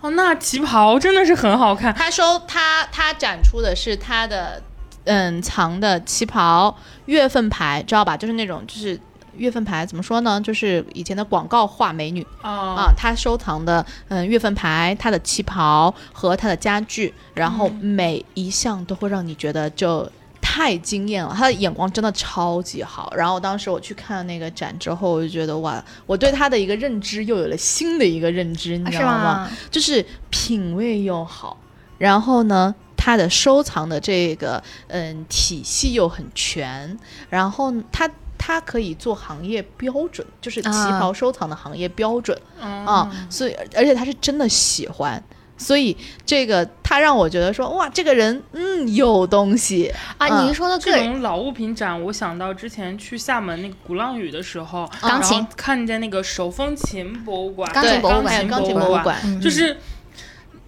[0.00, 0.10] 哦。
[0.10, 1.94] 那旗袍真的是很好看。
[1.94, 4.60] 他收他他展出的是他的
[5.04, 8.16] 嗯藏的旗袍月份牌，知道吧？
[8.16, 9.00] 就是那种就是
[9.36, 10.40] 月份牌，怎么说呢？
[10.40, 12.92] 就是以前的广告画美女啊。
[12.96, 20.10] 他收藏的嗯月份牌，他的旗袍和他的家具，然后每一项都会让你觉得就。
[20.52, 23.12] 太惊艳了，他的眼光真的超级好。
[23.16, 29.48] 然后当时我去看那个展之后，我就觉得哇，我对他的一个认知又有了新的一个认知，你知道吗？
[29.70, 31.56] 就是品味又好，
[31.98, 36.98] 然后呢，他的收藏的这个嗯体系又很全，
[37.28, 45.22] 然后他他可以做行业标准，就是旗袍收藏的行业标准啊，所以而且他是真的喜欢。
[45.60, 45.94] 所以
[46.24, 49.92] 这个他让我觉得说哇，这个人嗯有东西。
[50.16, 50.42] 啊！
[50.42, 55.46] 您说的这种老物品展，我想到之前去厦门那个鼓浪屿的时候，钢琴。
[55.54, 59.76] 看见那个手风琴博物馆，钢琴博物馆，钢琴博物馆，就是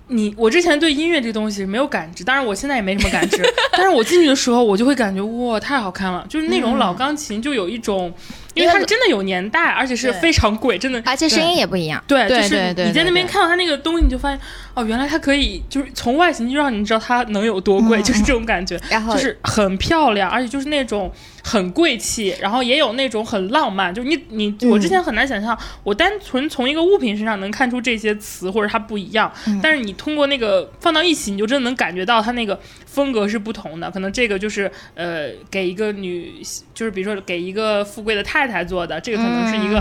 [0.09, 8.13] 你我之前对音乐这东西没有感知，当然我现在也没什么感知， 但是我进去的时候，我就会感觉哇，太好看了，就是那种老钢琴，就有一种。
[8.55, 12.03] 因为它是真的有年代，而且是非常贵，真的，而且声音也不一样。
[12.07, 14.41] 对，就是你在那边看到它那个东西，你就发现
[14.75, 18.81] 哦，原来它可以，就是从外形就让你知道它能有多贵，就是这种感觉。
[18.91, 21.11] 然后就是很漂亮，而且就是那种
[21.43, 23.95] 很贵气，然后也有那种很浪漫。
[23.95, 29.33] 就是你你我之前很难想象，我单纯从一个物品身上能看出这些词或者它不一样，
[29.63, 33.91] 但是你通过那个放到一起，你就真的能感觉到它那个风格是不同的。
[33.91, 36.43] 可能这个就是呃，给一个女，
[36.75, 38.43] 就是比如说给一个富贵的太。
[38.43, 39.81] 太太做的这个可能是一个，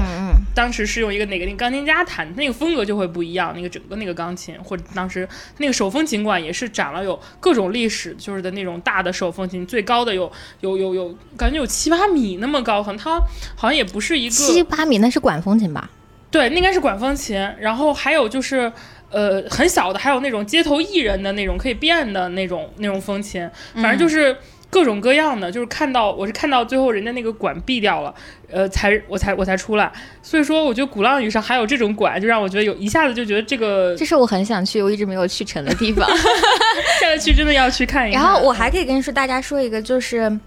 [0.53, 3.51] 当时是用一个哪个那个钢琴家弹，那个风格就会不一样。
[3.55, 13.19] 那个整个那个钢琴，或者当时那个手风琴馆也是展了有各种历史，就是的那种大的手风琴，最高的有有有有，感觉有七八米那么高，可能它
[13.55, 15.89] 好像也不是一个七八米，那是管风琴吧？
[16.29, 17.37] 对，那应该是管风琴。
[17.59, 18.71] 然后还有就是
[19.09, 24.35] 呃很小的，还有那种街头艺人的那种可以变的那种那种风琴，反正就是。
[24.71, 28.15] 各种各样的，就是看到我是看到最后人家那个管闭掉了，
[28.49, 29.91] 呃，才我才我才出来。
[30.23, 36.07] 所以说，我觉得鼓浪屿上还有这种馆，就让我觉得有一下子就觉得这个，这是我很想去，我一直没有去成的地方。
[37.01, 38.23] 下次去真的要去看一看。
[38.23, 40.39] 然后我还可以跟你说大家说一个，就是，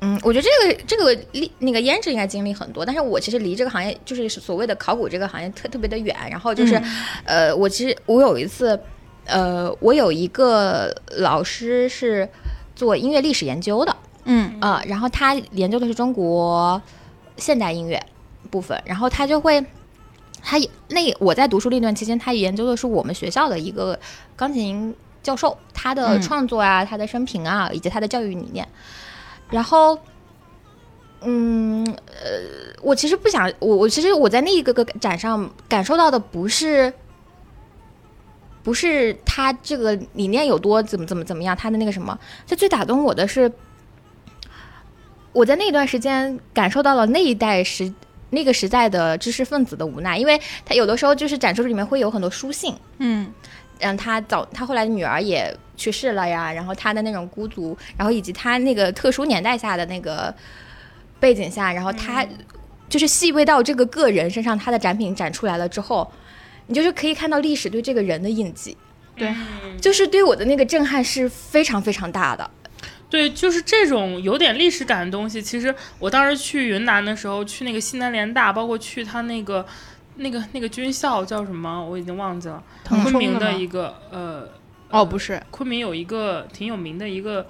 [0.00, 6.16] 嗯，我觉得这个这个历那个胭脂应该经历很多，但是我其实离这个行业就是所谓的考古这个行业特特别的远。
[6.30, 6.80] 然后就是，
[7.24, 8.78] 呃，我其实我有一次，
[9.24, 12.28] 呃，我有一个老师是。
[12.76, 16.78] 做音乐历史研究的，嗯啊，然后他研究的是中国
[17.38, 17.98] 现代音乐
[18.50, 19.64] 部分，然后他就会，
[20.42, 23.98] 他那我在读书那段期间，他研究的是我们学校的一个
[24.36, 28.68] 钢琴教授他的嗯创作啊，他的生平啊，以及他的教育理念。
[29.50, 29.98] 然后，
[31.22, 36.92] 嗯，呃，我其实不想，我我其实我在那一个个展上感受到的不是。
[38.62, 43.52] 不是他这个理念有多怎么怎么怎么样，他的那个什么，就最打动我的是，
[45.32, 47.94] 我在那段时间感受到了那一代时
[48.30, 53.32] 那个时代的知识分子的无奈，因为他有的时候就是展示里面会有很多书信，嗯
[53.80, 60.34] 嗯，他早他后来的女儿也去世了呀，然后他的那种孤独，然后以及他那个特殊年代下的那个
[61.20, 62.26] 背景下，然后他
[62.88, 66.10] 就是细微到这个个人身上，他的展品展出来了之后，
[66.66, 68.76] 你就是可以看到历史对这个人的印记，
[69.14, 69.34] 对
[69.80, 72.50] 就是对我的那个震撼是非常非常大的。
[73.08, 75.40] 对，就是这种有点历史感的东西。
[75.40, 79.64] 其实我当时去云南的时候，去那个西南联大，包括去他那个
[80.16, 82.62] 那个那个军校叫什么，我已经忘记了。
[82.84, 84.48] 昆明的一个呃，
[84.90, 87.46] 哦，不是昆明有一个挺有名的一个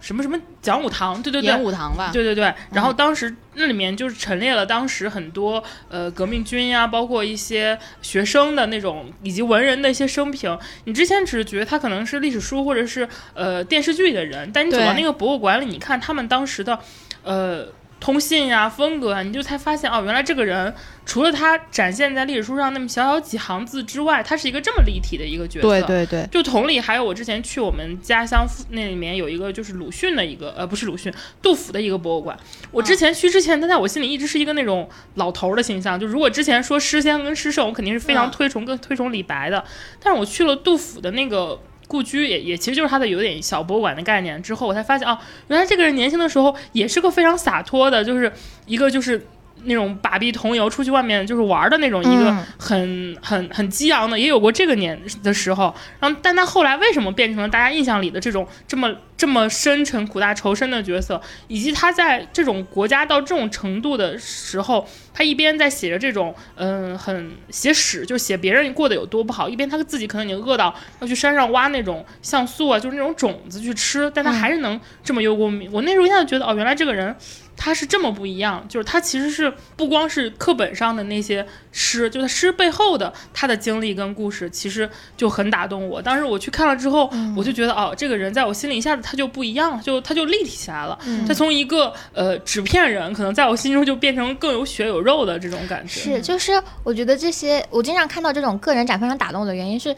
[0.00, 2.10] 什么什么讲武堂，对对对演，武堂吧？
[2.12, 10.58] 对对对，然后当时那里面就是陈列了当时很多呃革命军呀，包括一些学生的那种以及文人的一些生平。
[10.84, 16.78] 你之前只是觉得他可能是历史书或者是呃电视剧里的人，但你走到那个博物馆里，你看他们当时的
[17.22, 17.66] 呃
[18.00, 20.74] 通信呀、风格啊，你就才发现哦，原来这个人
[21.04, 25.68] 除了他展现在历史书上那么小小几行字之外，他是一个这么立体的一个角色。
[25.68, 32.34] 对对对，就同理，还有我之前去我们家乡那里面有一个就是鲁迅的一个呃不是鲁迅，杜甫的一个博物馆。
[32.70, 36.00] 我之前去之前，他在我心里一直是一个那种老头儿的形象。
[36.00, 39.62] 就如果之前说诗仙跟诗圣，我肯定是非常嗯推崇跟推崇李白的。
[40.02, 41.60] 但是我去了杜甫的那个。
[41.90, 45.18] 故居也也其实就是他的有点小博物馆的概念之后，我才发现哦，
[45.48, 48.32] 原来这个人年轻的时候也是个非常洒脱的，就是
[48.66, 49.26] 一个就是
[49.64, 55.74] 那种把臂同游出去外面就是玩的那种一个嗯很、很很激昂的，也有过这个年的时候。
[55.98, 58.88] 然后，但他后来为什么变成了大家印象里的这种这么
[59.20, 75.70] 这么深沉、苦大仇深的角色，以及他在这种国家到这种程度的时候，他一边在写着这种嗯很写史，就写别人过得有多不好，一边他自己可能已经饿到要去山上挖那种像素啊，就是那种种子去吃，但他还是能这么忧国民。
[75.70, 77.14] 我那时候一下就觉得哦，原来这个人。
[77.62, 86.00] 他是这么不一样，就是他其实是不光是课本上的那些诗，就是诗背后的他的经历跟故事，其实就很打动我。
[86.00, 90.96] 当时我去看了之后，我就觉得哦，这个人在我心里一下子他就不一样了，就它就立体起来了。
[91.26, 96.00] 它从一个呃纸片人，可能在我心中就变成更有血有肉的这种感觉。
[96.00, 96.52] 是，就是
[96.84, 99.96] 我觉得这些，我经常看到这种个人展非常打动的原因是，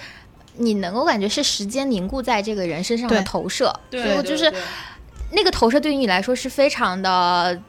[0.56, 4.60] 你能够感觉是时间凝固在这个人身上的投射，对，所以就是对
[5.32, 7.60] 那个投射对于你来说是非常的。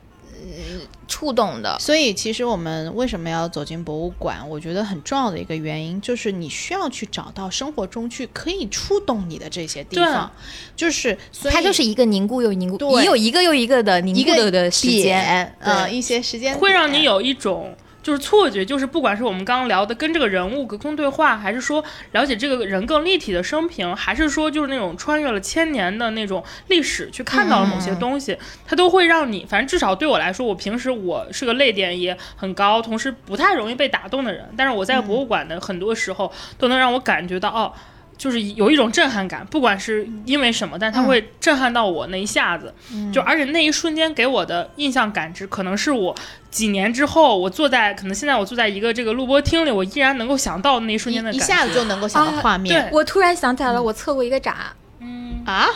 [0.44, 4.38] 嗯，触动的，所以其实我们为什么要走进博物馆？
[4.50, 10.04] 我觉得很重要的一个原因就是你需要去找到生活中去可以触动你的这些地对。
[10.06, 10.30] 方，
[10.76, 13.02] 就是所以它就是一个凝固又凝固，对。
[13.02, 17.74] 也有一个又一个的凝固的的时间，点，呃，一些时间会让你有一种
[18.04, 28.38] 就是错觉，就是不管是我们刚刚聊的跟这个人物隔空对话，还是说了解这个人更立体的生平，还是说就是那种穿越了千年的那种历史去看到了某些东西，
[28.68, 36.30] 它都会让你，反正至少对我来说，我平时我是个泪点也很高，同时不太容易被打动的人，但是我在博物馆的很多时候
[36.60, 37.72] 都能让我感觉到哦。
[38.18, 42.74] 就是有一种震撼感，不管是因为什么，但它会震撼到我那一下子，
[43.11, 46.16] 就而且那一瞬间给我的印象感知，可能是我
[46.49, 52.74] 几年之后，我坐在可能现在我坐在一个这个录播厅里，我依然能够想到那一瞬间的一一感觉下子就能够想到啊画面。
[52.74, 54.55] 对我突然想起来了，我测过一个展，
[54.99, 55.43] 嗯。
[55.45, 55.68] 啊，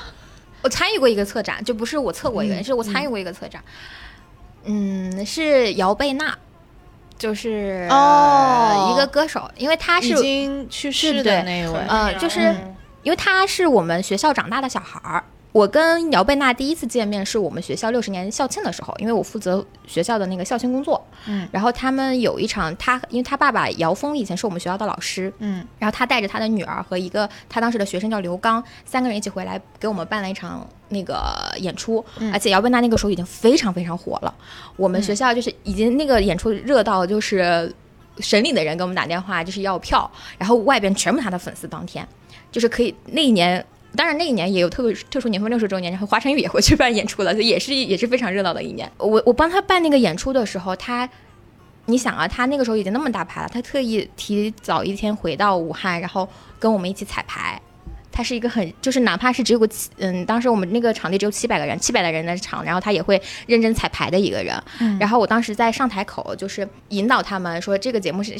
[0.62, 3.62] 我参与过一个策展，就不是我测过一个，嗯是我参与过一个策展。
[4.64, 6.38] 嗯，是姚贝娜，
[7.18, 8.92] 就是哦。
[8.94, 12.74] 一个歌手，因为她已是经去世的对那一位，呃，就是嗯。
[13.04, 15.24] 因为他是我们学校长大的小孩儿。
[15.58, 21.04] 我跟姚贝娜第一次见面是我们学校六十年校庆的时候，因为我负责学校的那个校庆工作。
[21.26, 25.66] 嗯，然后他们有一场，他因为他爸爸姚峰以前是我们学校的老师，嗯。
[25.80, 32.32] 然后他带着他的女儿和一个他当时的学生叫刘刚，三个人一起回来给我们办了一场那个演出，嗯。
[32.32, 34.32] 而且姚贝娜那个时候已经非常非常火了，
[34.76, 37.74] 我们学校就是已经那个演出热到就是
[38.20, 42.08] 省里的人给我们打电话就是要票，然后外边全部他的粉丝，当天。
[42.52, 43.66] 就是可以那一年。
[43.96, 48.92] 当然，那一年也有特别特殊年份六十周年，然后华晨宇也回去办演出了，所以也是也是非常热闹的一年。
[48.98, 51.10] 我我帮他办那个演出的时候，他
[51.86, 56.28] 你想啊，他那个时候已经那么大牌了，他特意提早一天回到武汉，然后
[56.60, 57.60] 跟我们一起彩排。
[58.12, 64.60] 他是一个很，就是哪怕是只有个七，嗯，当时我们那个场地只有七百个人，七百个人的场，然后他也会认真彩排的一个人。
[64.80, 68.36] 嗯然后我当时在上台口，就是引导他们说这个节目是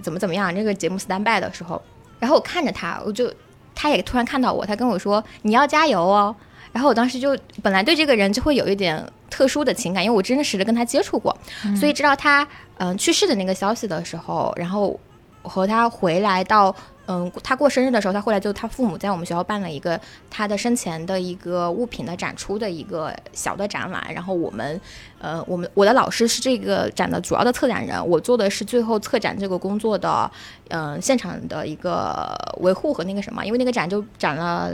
[0.00, 1.82] 怎么怎么样，这个节目 stand by 的时候，
[2.20, 3.28] 然后我看着他，我就
[3.76, 6.34] 他也突然看到我，他跟我说你要加油哦。
[6.72, 11.34] 然后我当时就本来对这个人就会有一点特殊的情感，因为我真实的跟他接触过，
[11.78, 12.46] 所以知道他
[12.78, 14.98] 嗯去世的那个消息的时候，然后
[15.42, 16.74] 和他回来到
[17.06, 20.00] 嗯他过生日的时候，他后来就他父母在我们学校办了一个
[20.30, 24.80] 他的生前的一个物品的展出的一个小的展览，然后我们
[25.18, 30.30] 呃我们我的老师是这个展的主要的策展人，我做的是最后策展这个工作的
[30.68, 34.72] 嗯现场的一个维护和那个什么，因为那个展就展了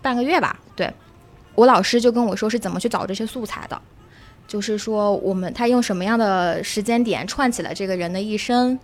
[0.00, 0.92] 半个月吧，对。
[1.56, 3.80] 我老师就跟我说是怎么去找这些素材的，
[4.46, 8.78] 就是说我们他用什么样的时间点串起了这个人的一生，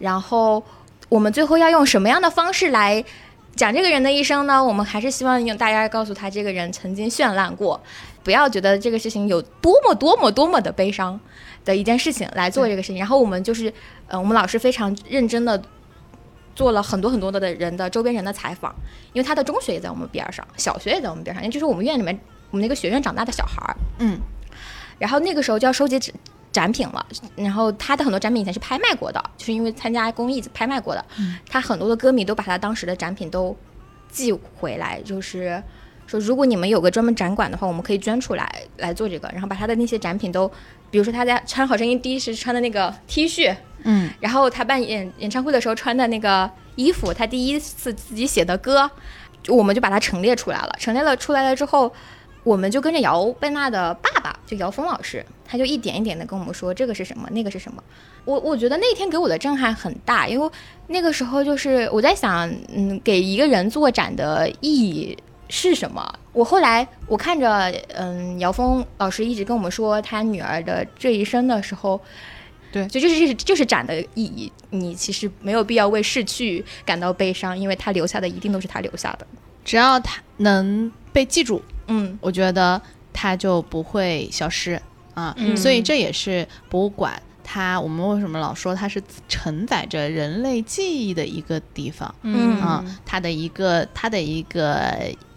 [0.00, 0.60] 然后
[1.08, 3.04] 我们最后要用什么样的方式来
[3.56, 4.62] 讲这个人的一生呢？
[4.62, 7.80] 我们还是希望用大家告诉他这个人曾经绚烂过，
[8.22, 11.18] 不要觉得这个事情有多么多么多么的悲伤
[11.64, 12.98] 的一件事情来做这个事情。
[12.98, 13.72] 然后我们就是，
[14.06, 15.62] 呃，我们老师非常认真的。
[16.54, 18.74] 做了很多很多的的人的周边人的采访，
[19.12, 22.18] 因为他的中学也在我们边上，小学也在我们边上，因为就是我们院里面
[22.50, 24.18] 我们那个学院长大的小孩儿，嗯，
[24.98, 26.00] 然后那个时候就要收集
[26.58, 27.06] 展品了，
[27.36, 31.04] 然后他的很多展品以前是拍卖过的，就是因为参加公益拍卖过的，
[31.48, 33.56] 他很多的歌迷都把他当时的展品都
[34.10, 35.62] 寄回来，就是
[36.08, 38.44] 说如果你们有个专门展馆的话，我们可以捐出来
[38.78, 40.50] 来做这个，然后把他的那些展品都，
[40.90, 43.54] 比如说他在穿好声音第一时穿的那个 T 恤。
[43.84, 48.90] 嗯，然后他办演演唱会的时候穿的那个衣服，他第一次自己写的歌，
[49.46, 50.74] 我们就把它陈列出来了。
[50.80, 51.92] 陈列了出来了之后，
[52.44, 57.82] 我们就跟着姚贝娜的爸爸，就姚峰老师，他就一点一点的跟我们说这个是什么，那个是什么。
[58.24, 60.50] 我我觉得那天给我的震撼很大，因为
[60.88, 65.16] 那个时候就是我在想，嗯，给一个人做展的意义
[65.48, 66.14] 是什么？
[66.32, 72.00] 我后来我看着，嗯，姚峰老师一直跟我们说他女儿的这一生的时候。
[72.70, 79.26] 对，就就是就是就是展的意义，你其实没有必要为逝去感到悲伤，因为他留下的一定都是他留下的，
[79.64, 82.80] 只要他能被记住，嗯，我觉得
[83.12, 84.80] 它就不会消失
[85.14, 85.36] 啊。
[85.56, 87.20] 所以这也是博物馆，
[87.50, 92.60] 它我们为什么老说它是承载着人类记忆的一个地方，嗯。
[92.60, 94.94] 啊，它的一个它的一个。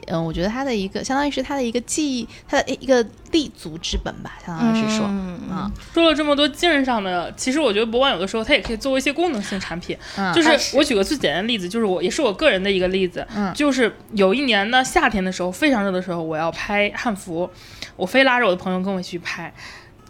[0.08, 5.06] 嗯，我觉得它的一个相当于是它的一个记忆，它的一个立足之本吧，相当于是说，
[5.48, 10.34] 啊，说了这么多精神上的，其实我觉得博物馆有的时候它也可以作为一些功能性产品，嗯。
[10.34, 10.76] 就是。
[10.76, 13.54] 我举个最简单的例子，就是我也是我个人的一个例子，嗯。
[13.54, 17.48] 就是有一年呢夏天的时候非常热的时候，我要拍汉服，
[17.96, 19.54] 我非拉着我的朋友跟我一起去拍。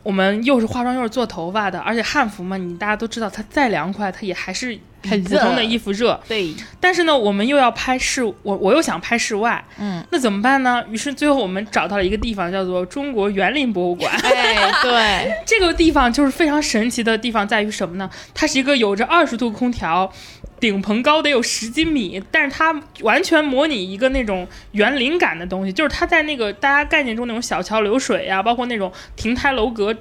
[0.03, 4.77] 我们又是化妆又是做头发的，而且汉服嘛，你大家都知道，它再凉快，它也还是
[5.07, 6.19] 很普通的衣服热。
[6.27, 6.53] 对。
[6.79, 10.83] 但是呢，我们又要拍室，我我又想拍室外，嗯，那怎么办呢？
[10.89, 14.11] 于是最后我们找到了一个地方，叫做中国园林博物馆。
[14.23, 18.09] 哎，对， 这个地方就是非常神奇的地方在于什么呢？
[18.33, 20.11] 它是一个有着二十度空调。
[20.61, 29.93] 顶棚高得有十几米，但是它完全模拟一个那种园林感的东西，就是它在那个大家概念中那种小桥流水呀，包括那种亭台楼阁，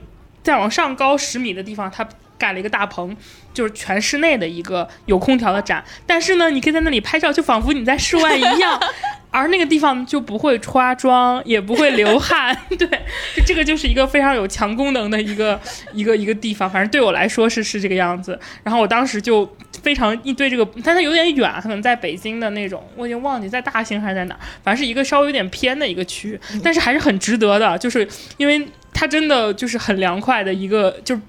[0.42, 2.06] 再往上高十米的地方，它
[2.36, 3.16] 盖了一个大棚，
[3.54, 5.82] 就是全室内的一个有空调的展。
[6.06, 8.78] 但是呢，你可以在那里拍照，就仿佛你在室外一样。
[9.32, 12.88] 而那个地方就不会化妆，也不会流汗， 对，
[13.36, 15.60] 就这个就是一个非常有强功能的一个
[15.92, 16.68] 一个一个地方。
[16.68, 18.36] 反正对我来说是是这个样子。
[18.64, 19.48] 然后我当时就
[19.82, 28.06] 非常一对这个，但它有点远，可能在北京的那种，我已经忘记在大兴还是在哪，反正是一个稍微有点偏的一个区，但是还是很值得的，就是
[28.36, 28.66] 因为。
[28.92, 31.22] 它真的就是很凉快的一个，就是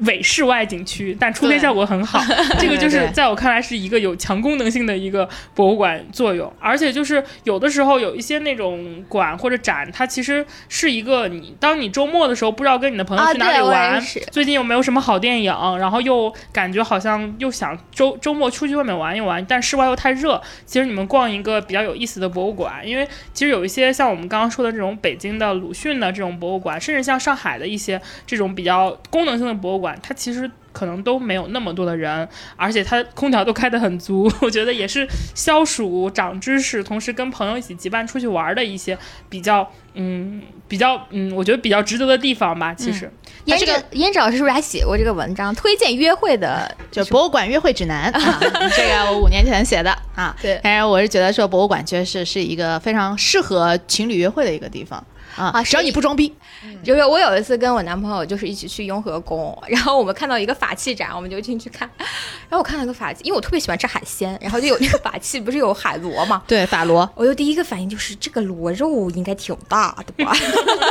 [0.00, 2.20] 伪室外景区，但出片效果很好。
[2.58, 14.00] 这个就是在我看来是一个有强功能性的一个博物馆作用，而且就是有的时候有一些那种馆或者展，它其实是一个你当你周末的时候不知道跟你的朋友去哪里玩，
[14.30, 20.40] 最近又没有什么好电影，然后又感觉好像又想周周末出去外面玩一玩，但室外又太热。
[20.64, 34.30] 其实你们逛一个比较有意思的博物馆，因为其实有一些像我们刚刚说的这种北京的鲁迅的这种博物馆，甚至像上海的一些这种比较功能性的博物馆，它其实可能都没有那么多的人，而且它空调都开得很足。
[34.42, 38.96] 我觉得也是消暑、长知识，同时跟朋友一起结伴出去玩的一些
[39.28, 42.74] 比较，嗯，比较，嗯，我觉得比较值得的地方吧。
[42.74, 43.10] 其实，
[43.46, 48.38] 这个燕子老师是不是还写过这个文章，推荐约会的， 就博物馆约会指南 啊？
[48.76, 50.36] 这个我五年前写的啊。
[50.40, 55.04] 对，但是我是觉得说博物馆确实是一个非常适合情侣约会的一个地方。
[55.38, 56.34] 啊，只要你不装逼，
[56.82, 61.88] 就是我有一次跟我男朋友就是一起去雍和宫，然后我们看到一个法器展，我们就进去看。
[61.98, 66.42] 然后我看到一个法器，因为我特别喜欢吃海鲜，然后就有那个法器，不是有海螺嘛？
[66.48, 67.08] 对，法螺。
[67.14, 70.36] 我就第一个反应就是这个螺肉应该挺大的吧？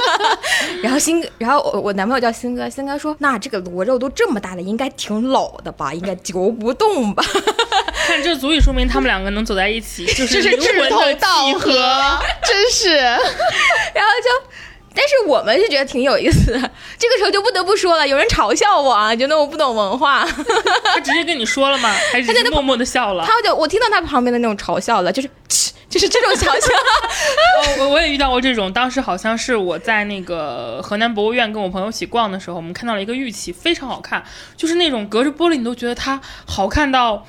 [0.82, 5.94] 然后新，然后我我男朋友叫新哥，新哥说那这个螺肉都这么大了，应该挺老的吧？
[5.94, 7.24] 应该嚼不动吧？
[8.08, 11.54] 看这足以说明他们两个能走在一起，就是灵这是志魂的同道契。
[11.56, 12.96] 合，真是。
[12.96, 14.30] 然后就，
[14.96, 16.60] 但是我们是觉得挺有意思的。
[16.98, 20.26] 这个时候就不得不说了，有人嘲笑我啊，觉得我不懂文化。
[20.94, 21.94] 他直接跟你说了吗？
[22.12, 23.24] 还是默默的笑了？
[23.26, 25.30] 他就我听到他旁边的那种嘲笑了，就是
[25.88, 26.74] 就是这种嘲笑。
[26.74, 34.24] 哦，我我也遇到过这种，当时好像是我在那个河南博物院跟我朋友一起逛的时候，我们看到了一个玉器，非常好看，
[34.56, 37.26] 就是那种隔着玻璃你都觉得它好看到，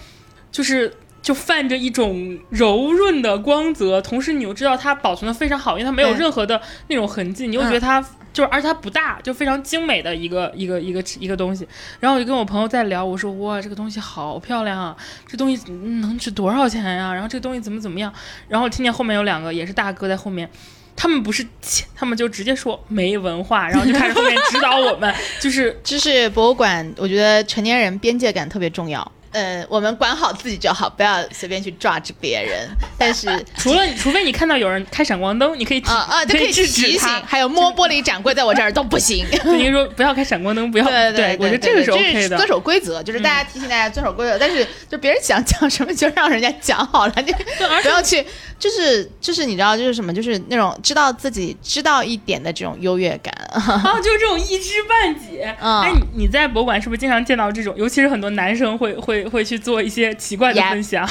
[0.51, 0.95] 就是。
[1.29, 8.01] 就泛着一种柔润的光泽，同时你又知道它保存的非常好，因为它没有任何的那种痕迹，你又觉得它
[8.33, 11.68] 就是，而且它不大，就非常精美的一个一个一个一个东西。
[12.01, 18.11] 然后我就跟我朋友在聊，我说哇，这个东西好漂亮啊，这东西能值多少钱呀、然后这个东西怎么怎么样？
[18.49, 20.49] 然后我听见后面有两个也是大哥在后面。
[20.97, 21.47] 他们不是，
[21.95, 29.12] 他们就直接说没文化，然后就开始后面指导我们，就是 就是博物馆，我觉得成年人边界感特别重要。
[29.39, 32.68] 呃，我们管好自己就好，不要随便去 judge 别人。
[32.99, 39.24] 但是 除了除非你看到有人开闪光灯，你可以提啊啊，就可以可制提醒止他，，还有摸玻璃展柜在我这儿都不行。
[39.45, 42.36] 就你说不要开闪光灯，不要对对，我觉得这个是 OK 的。
[42.36, 44.36] 遵守规则，就是大家提醒大家遵守规则。
[44.36, 47.32] 但是就别人想讲什么就让人家讲好了， 你
[47.82, 48.24] 不要去，
[48.59, 53.32] 就是就是你知道就是什么，就是那种知道自己知道一点的这种优越感。
[53.53, 55.55] 啊，就是这种一知半解。
[55.61, 57.74] 嗯哎，你你在博物馆是不是经常见到这种？
[57.76, 61.09] 尤其是很多男生会会会去做一些奇怪的分享。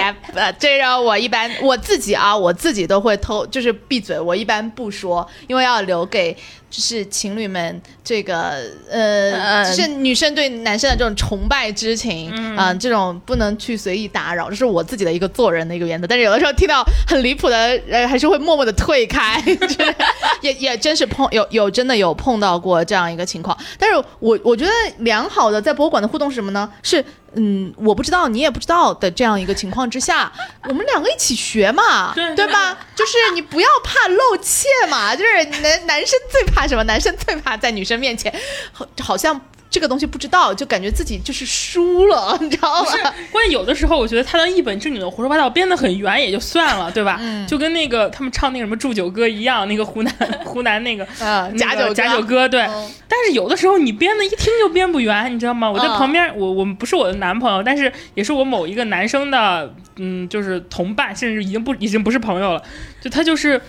[0.58, 6.36] 这让我一般我自己啊，我自己都会偷，就是闭嘴，我一般不说，因为要留给
[6.70, 9.30] 就是情侣们这个呃，
[9.64, 16.06] 嗯就是女生对男生的这种崇拜之情啊、嗯这种不能去随意打扰，这是我自己的一个做人的一个原则。
[16.06, 17.56] 但是有的时候听到很离谱的，
[17.90, 19.94] 呃，还是会默默的退开， 就是
[20.40, 23.56] 也也真是碰有有真的有碰到过这样一个情况。
[23.78, 26.70] 但是我我觉得良好的在博物馆的互动是什么呢？
[26.82, 27.04] 是
[27.34, 30.30] 嗯，我不知道，你也不知道的这样一个情况之下，
[30.68, 32.76] 我们两个一起学嘛，对对吧？
[32.96, 36.82] 就是你不要怕露怯嘛，就是男男生最怕什么？
[36.84, 38.32] 男生最怕在女生面前，
[38.72, 39.38] 好好像
[39.70, 42.90] 这个东西不知道，就感觉自己就是输了，你知道吗？，
[43.30, 47.18] 关键有的时候我觉得他能一本正经的胡说八道编得很圆也就算了，对吧？
[47.20, 50.12] 嗯就跟那个他们唱那个什么祝酒歌一样，那个湖南
[50.44, 52.62] 湖南那个嗯，假酒假酒歌，对。
[52.62, 55.68] 嗯但是有的时候你编的一听就编不圆，你知道吗？
[55.68, 62.62] 我在嗯旁边，我我们不是我的男朋友，但是也是我某一个男生的，嗯，就是同伴，甚至已经不已经不是朋友了，
[63.00, 63.60] 就他就是。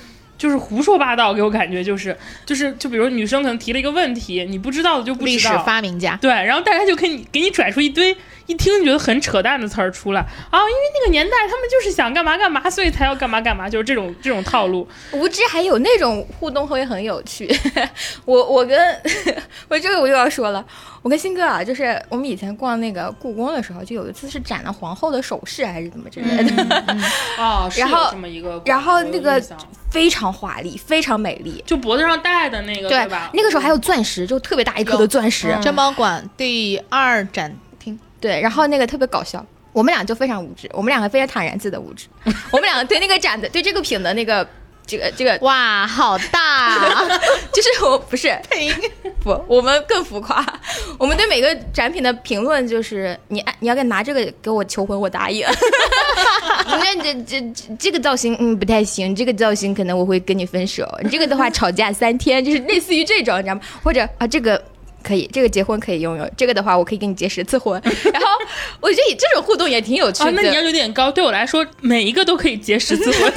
[0.41, 2.17] 就是胡说八道，给我感觉就是
[2.47, 6.17] 就是就比如女生可能提了一个问题，你不知道的就不历史知道，发明家。
[6.19, 8.17] 对，然后大家就给你给你拽出一堆
[8.51, 14.87] 一听就觉得很扯淡的词儿出来啊，因为那个年代他们就是想干嘛干嘛， 所以才要干嘛干嘛，就是这种这种套路。
[15.13, 17.49] 无知还有那种互动会很有趣。
[18.25, 18.77] 我我跟
[19.69, 20.63] 我这个我又要说了，
[21.01, 26.63] 我跟新哥啊，就是我们以前逛那个故宫的时候，就有一次是展了皇后的首饰还是怎么之类的，
[27.39, 29.41] 哦，是有然后这么一个，然后那个
[29.89, 31.63] 非常华丽，非常美丽。
[31.65, 33.29] 就脖子上戴的那个，对吧？
[33.33, 35.49] 那个时候还有钻石，就特别大一颗的钻石。
[35.55, 37.59] 嗯珍宝馆第二展厅，
[38.21, 39.43] 对，然后那个特别搞笑，
[39.73, 42.07] 我们俩就非常无知，我们两个非常坦然自的无知，
[42.53, 44.47] 我们两个对那个展的对这个品的那个
[44.85, 47.07] 这个这个，哇，好大！
[47.51, 48.73] 就是我不是配音
[49.23, 50.45] 不，我们更浮夸，
[50.99, 55.47] 我们对每个展品的评论就是你按你要给拿这个给我求婚，我答应。
[56.67, 63.61] 那这这这这个造型嗯不太行，这个造型可能我会跟你分手，你这个的话吵架三天，就是类似于这种，你知道吗？
[63.83, 64.61] 或者啊这个。
[65.03, 67.81] 可以，这个结婚可以拥有，这个的话我可以给你结十次婚。
[67.83, 68.27] 然后
[68.79, 73.33] 我觉得这种互动也挺有趣的。，啊那你要有点高，对我来说每一个都可以结十次婚。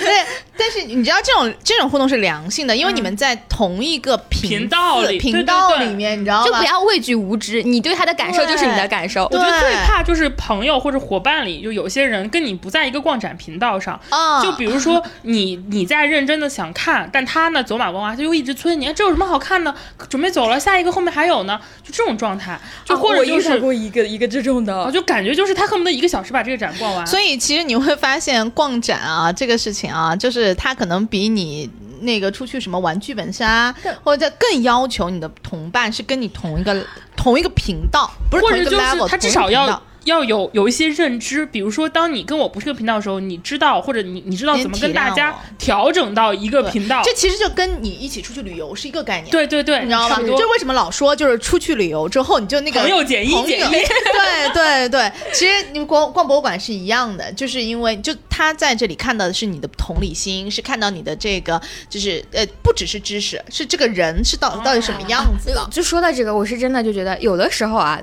[0.00, 0.24] 对，
[0.58, 6.46] 但是你知道这种这种互动是良性的，因为你们在同一个频频道里频道里面，你知道吗？
[6.46, 9.24] 就不要畏惧无知，你对他的感受就是你的感受。
[9.26, 14.00] 我觉得最怕就是朋友或者伙伴里，就有些人跟你不在一个逛展频道上。
[14.08, 19.74] 啊，就比如说你你在认真的想看，但他呢走马观花，他就一直催你，哎这有什么好看的？
[20.08, 23.58] 准备走了，下一个后面还有呢，就这种状态，就或者就是。
[23.58, 31.70] 过一个一个这种啊，的，就感觉就是他恨不得一个小时把这个展逛完，所以其实你会发现逛展啊这个事情啊，就是它可能比你
[32.00, 33.74] 那个出去什么玩剧本杀
[34.04, 36.86] 或者更要求你的同伴是跟你同一个
[37.16, 39.72] 同一个频道，不是同一个 level，他至少同一个频道。
[39.72, 49.30] 要有有一些认知，比如说，当你跟我不是个频道的时候，你知道或者你你知道怎么跟大家调整到一个频道，这其实就跟你一起出去旅游是一个概念。
[49.30, 50.14] 对对对，你知道吗？
[50.14, 65.68] 差不多就为什么老说就是出去旅游之后，你就那个朋友减一减一对对对，其实你逛逛博物馆是一样的，就是因为就他在这里看到的是你的同理心，是看到你的这个就是呃不只是知识，是这个人是到到底什么样子的。
[65.70, 68.00] 就说到这个，我是真的就觉得有的时候啊，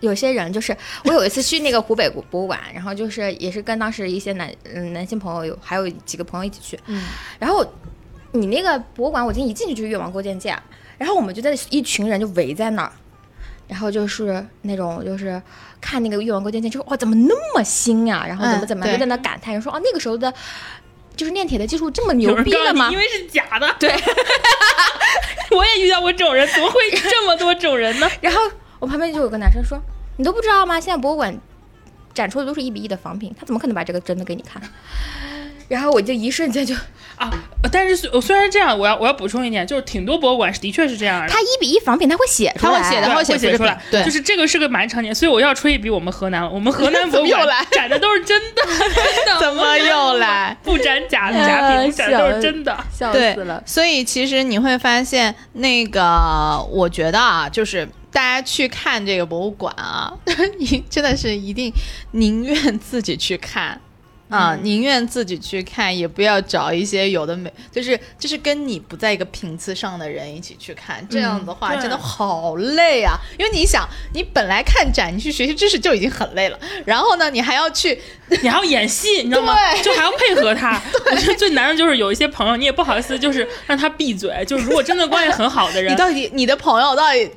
[0.00, 7.04] 有些人就是我有一次去那个湖北博物馆，然后就是也是跟当时一些男嗯男性朋友有还有几个朋友一起去，嗯，
[7.38, 7.64] 然后
[8.32, 10.60] 你那个博物馆，我今天一进去就是越王勾践剑，
[10.98, 12.92] 然后我们就在一群人就围在那儿，
[13.68, 15.40] 然后就是那种就是
[15.80, 20.32] 看那个越王勾践剑，就说哇怎么那么新呀、然后怎么怎么就在那感叹，人说啊那个时候的。
[21.16, 22.96] 就是炼铁的技术这么牛逼的吗因？
[22.96, 23.76] 为是假的。
[23.78, 23.90] 对，
[25.54, 28.08] 我也遇到过这种人，怎么会这么多种人呢？
[28.22, 28.40] 然后
[28.80, 29.80] 我旁边就有个男生说
[30.18, 30.80] ：“你都不知道吗？
[30.80, 31.38] 现在博物馆
[32.12, 34.60] 展出的都是一比一的仿品，他怎么可能把这个真的给你看？”
[35.68, 36.74] 然后我就一瞬间就，
[37.14, 37.30] 啊，
[37.70, 41.28] 但是虽虽然这样，我要我要补充一点，就是挺多博物馆是的确是这样的。
[41.28, 48.62] 他一比一仿品他会写出来，他会写的对会写出来，对就是这个是个蛮常见，所以我要吹一笔我们河南，我们河南博物 馆展的都是真的，
[49.38, 50.56] 怎么又来？
[50.64, 52.76] 不展假假品，不展的都是真的。
[52.92, 53.62] 笑死了。
[53.64, 60.12] 所以其实你会发现，那个我觉得啊，就是大家去看这个博物馆啊，
[60.58, 61.72] 你真的是一定
[62.12, 63.80] 宁愿自己去看。
[64.28, 73.16] 啊，宁愿自己去看，也不要找一些有的没，就是就是跟你不在一个频次上的人一起去看，这样的话、对真的好累啊！
[73.36, 73.84] 因为你想，
[74.14, 76.56] 你本来看展，你去学习知识就已经很累了，
[76.86, 78.00] 然后呢，你还要去
[78.40, 79.52] 你还要演戏，你知道吗？
[79.82, 80.80] 就还要配合他。
[81.10, 84.44] 我觉得最难的就是有一些朋友，你也不好意思，就是让他闭嘴。
[84.46, 87.28] 就是如果真的关系很好的人你，到底你的朋友到底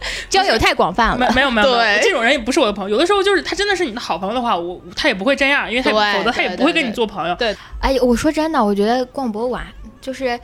[0.30, 1.76] 交友太广泛了，没有没有，没有。
[1.76, 2.00] 对。
[2.02, 2.90] 这种人也不是我的朋友。
[2.90, 7.34] 有的时候就是他真的是你的好朋友的话，我他也不会这样，因为他否则他也不会跟你做朋友。
[7.36, 9.66] 对哎，我说真的，我觉得逛博物馆
[10.00, 10.38] 就是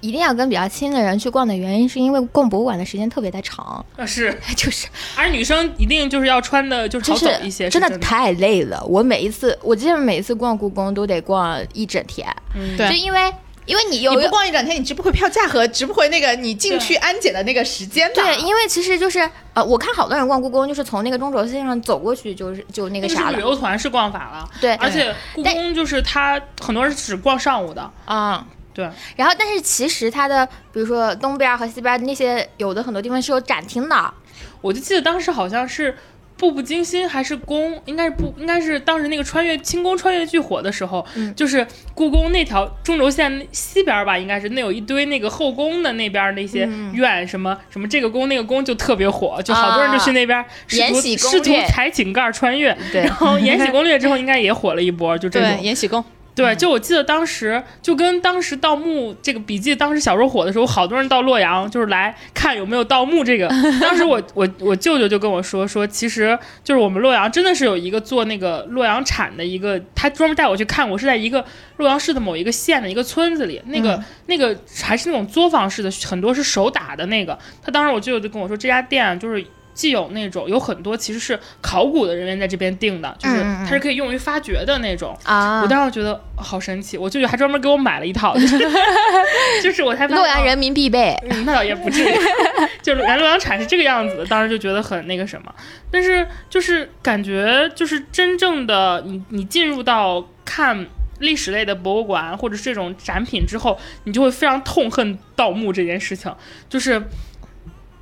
[0.00, 7.88] 一定要跟比较亲的人去逛的原因，是因为逛博物馆的时间特别的长，啊是， 就是而女生一定就是要穿的就是就好走一些，真的。
[7.98, 8.84] 太累了。
[8.86, 12.76] 我每一次，我记得每一次逛故宫都得逛一整天，嗯。
[12.76, 12.88] 对。
[12.88, 13.32] 就因为
[13.66, 18.14] 因为你有你不逛一整天，你值不回票价和值不回那个你进去安检的那个时间的。
[18.14, 23.36] 对，因为其实就是呃，我看好多人逛故宫，就是从那个中轴线上走过去，就是就那个啥了。
[23.36, 24.48] 旅游团是逛法了。
[24.60, 34.14] 对，而且故宫就是它很多人是只逛上午的，啊、对，然后但是其实它的，比如说东边和西边那些有的很多地方是有展厅的，
[34.60, 35.96] 我就记得当时好像是。
[36.36, 56.04] 步步惊心还是宫，应该是不，应该是当时那个穿越清宫穿越剧火的时候，嗯就是故宫那条中轴线西边吧，应该是那有一堆那个后宫的那边那些嗯院，什么什么这个宫那个宫就特别火，就好多人就去那边试图试图踩井盖穿越，对然后 《延禧攻略》之后应该也火了一波，就这种，延禧宫。
[56.36, 63.48] 对，就我记得当时就跟当时盗墓这个笔记，当时小时候火的时候，好多人到洛阳就是来看有没有盗墓这个。
[63.80, 71.42] 当时我我我舅舅就跟我说说，其实就是我们洛阳真的是有一个做那个洛阳产的一个，他专门带我去看，我是在一个
[71.78, 77.38] 洛阳市的某一个县的一个村子里，那个、那个还是那种作坊式的，很多是手打的那个。
[77.62, 79.42] 他当时我舅舅就跟我说，这家店就是。
[79.76, 88.58] 既有那种有很多其实是考古的人员在这边定的，就是它是可以用于发掘的那种，啊我当时觉得好神奇，我舅舅还专门给我买了一套， 就是
[89.62, 91.14] 就是我才洛阳人民必备。
[91.30, 92.14] 嗯，那倒也不至于，
[92.82, 95.54] 就是原来洛阳铲是这个样子的，当时就觉得很那个什么，
[95.90, 100.86] 但是就是感觉就是真正的你你进入到看。
[101.18, 106.30] 历史类的博物馆或者是这种展品之后，你就会非常痛恨盗墓这件事情，
[106.68, 107.02] 就是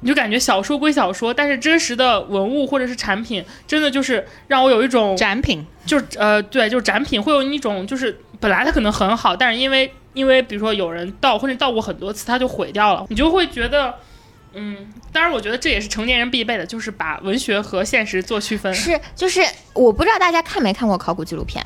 [0.05, 13.94] 你就感觉小说归小说，但是真实的文物或者是产品，真的就是让我有一种展品，就是呃，对，就是展品会有一种，就是本来它可能很好，但是因为因为比如说有人盗或者盗过很多次，它就毁掉了，你就会觉得，
[14.52, 14.76] 嗯，
[15.10, 18.74] 当然我觉得这也是成年人必备的，就是把文学和现实做区分。
[18.74, 19.40] 是，就是
[19.72, 21.64] 我不知道大家看没看过考古纪录片，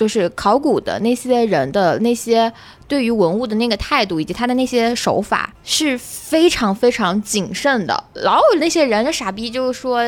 [0.00, 2.50] 就是考古的那些人的那些
[2.88, 8.02] 对于文物的那个态度，以及他的那些手法是非常非常谨慎的。
[8.14, 10.02] 老有那些人，的傻逼就是说，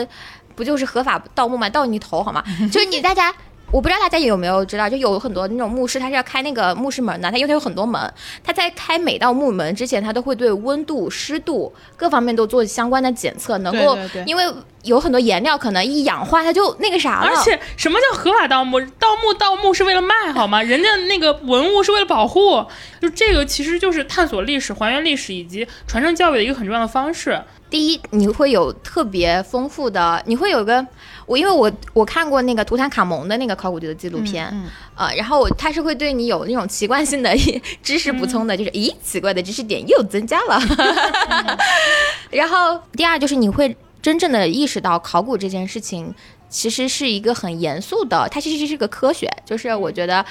[0.56, 1.68] 不就是合法盗墓吗？
[1.68, 2.42] 盗你头好吗？
[2.72, 3.34] 就是你大家。
[3.72, 8.12] 我不知道大家有没有知道，就有很多那种墓室，他是要开那个墓室门的，他因为他有很多门，
[8.44, 14.44] 他在开每道墓门之前，他都会对温度、湿度各方面都做相关的检测，能够对对对因为
[14.82, 18.78] 有很多颜料可能一氧化它就那个啥了，而且什么叫合法盗墓？
[18.80, 20.62] 盗墓盗墓是为了卖好吗？
[20.62, 22.62] 人家那个文物是为了保护，
[23.00, 27.40] 就这个其实就是探索历史、还原历史以及传承教育的一个很重要的方式。
[27.70, 30.86] 第一，你会有特别丰富的，你会有个
[31.26, 37.34] 我，因为我我看过那个图坦卡蒙的那个考古的纪录片，嗯呃，然后他是会对你有那种习惯性的
[37.82, 40.60] 知识补充的，就是咦，奇怪的知识点又增加了。
[42.30, 46.12] 然后第二就是你会真正的意识到考古这件事情
[46.48, 50.24] 其实是一个很严肃的，它其实是个科学，就是我觉得，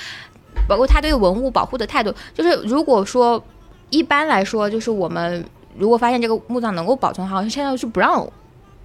[0.68, 3.44] 包括他对文物保护的态度，就是如果说
[3.90, 5.44] 一般来说，就是我们
[5.78, 8.28] 如果发现这个墓葬能够保存好，现在是不让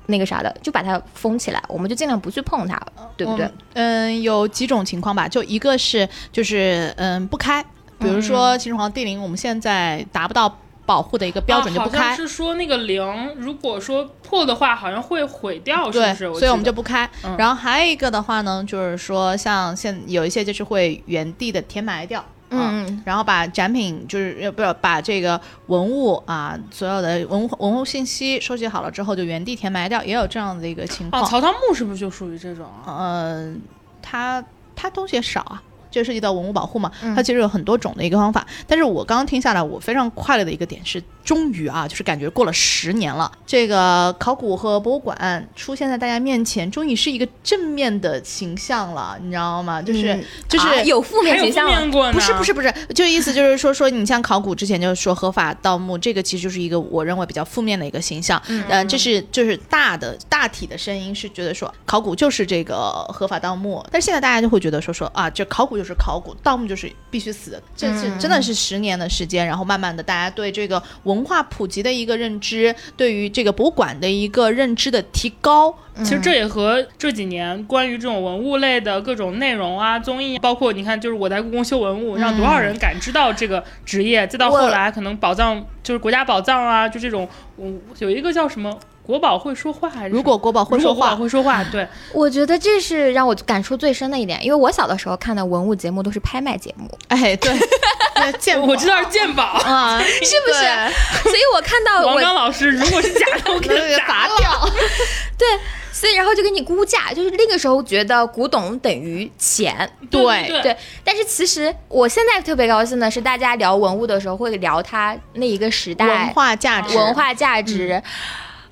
[0.07, 2.81] 那个啥的，就把它封起来，我们就尽量不去碰它，
[3.16, 3.51] 对不对？
[3.74, 7.65] 嗯，有几种情况吧，就一个是就是嗯不开，
[7.99, 12.15] 比如说秦始皇帝陵，我们现在达不到保护的一个标准就不开。
[12.15, 16.35] 是说那个陵，如果说破的话，好像会毁掉，是不是？
[16.39, 17.09] 所以我们就不开。
[17.37, 22.24] 然后还有一个的话呢，就是说像现有一些就是会原地的填埋掉。
[22.51, 31.24] 嗯，然后把展品就是不是把这个文物啊，所有的文物文物信息收集好了之后，就原地填埋掉，也有这样的一个情况。
[31.24, 32.66] 曹操墓是不是就属于这种？
[32.86, 33.60] 嗯，
[34.01, 34.44] 它
[34.74, 35.62] 它东西少啊。
[35.89, 38.47] 就涉及到文物保护嘛，它其实有很多种的一个方法。
[38.66, 49.82] 但是我刚刚听下来，我非常快乐的一个点是，终于啊，就是感觉过了十年了，这个考古和博物馆出现在大家面前，终于是一个正面的形象了，你知道吗？
[49.82, 58.40] 就是就是有负面形象过不是不是不是，就意思就是说说你像考古之前就是说合法盗墓，这个其实就是一个我认为比较负面的一个形象。
[58.47, 65.86] 嗯，这是就是大的大体的声音是觉得说考古就是这个合法盗墓，但是现在大家就会觉得说说啊，这考古就。
[65.86, 87.28] 是考古盗墓就是必须死的，这是真的是十年的时间，然后慢慢的大家对这个文化普及的一个认知，对于这个博物馆的一个认知的提高，其实这也和这几年关于这种文物类的各种内容啊、综艺，包括你看，就是我在故宫修文物，让多少人感知到这个职业，再到后来可能宝藏就是国家宝藏啊，就这种，
[87.59, 88.78] 嗯，有一个叫什么？
[89.07, 90.09] 国宝会说话还是？
[90.09, 97.57] 如果国宝会说话，会说话， 对，我觉得这是让我感触最深的一点，因为我小的时候看的文物节目都是拍卖节目，哎，对，
[98.41, 99.45] 鉴我知道是鉴宝。
[99.45, 101.23] 啊，是不是？
[101.23, 104.69] 所以我看到王刚老师，如果是假的，我给他砸掉。
[105.39, 105.47] 对，
[105.93, 110.77] 所以然后就给你估价，就是那个时候觉得古董等于钱，对对。
[111.05, 118.03] 但是其实我现在特别高兴的是，大家聊文物的时候会聊它那一个时代文化价值，文化价值。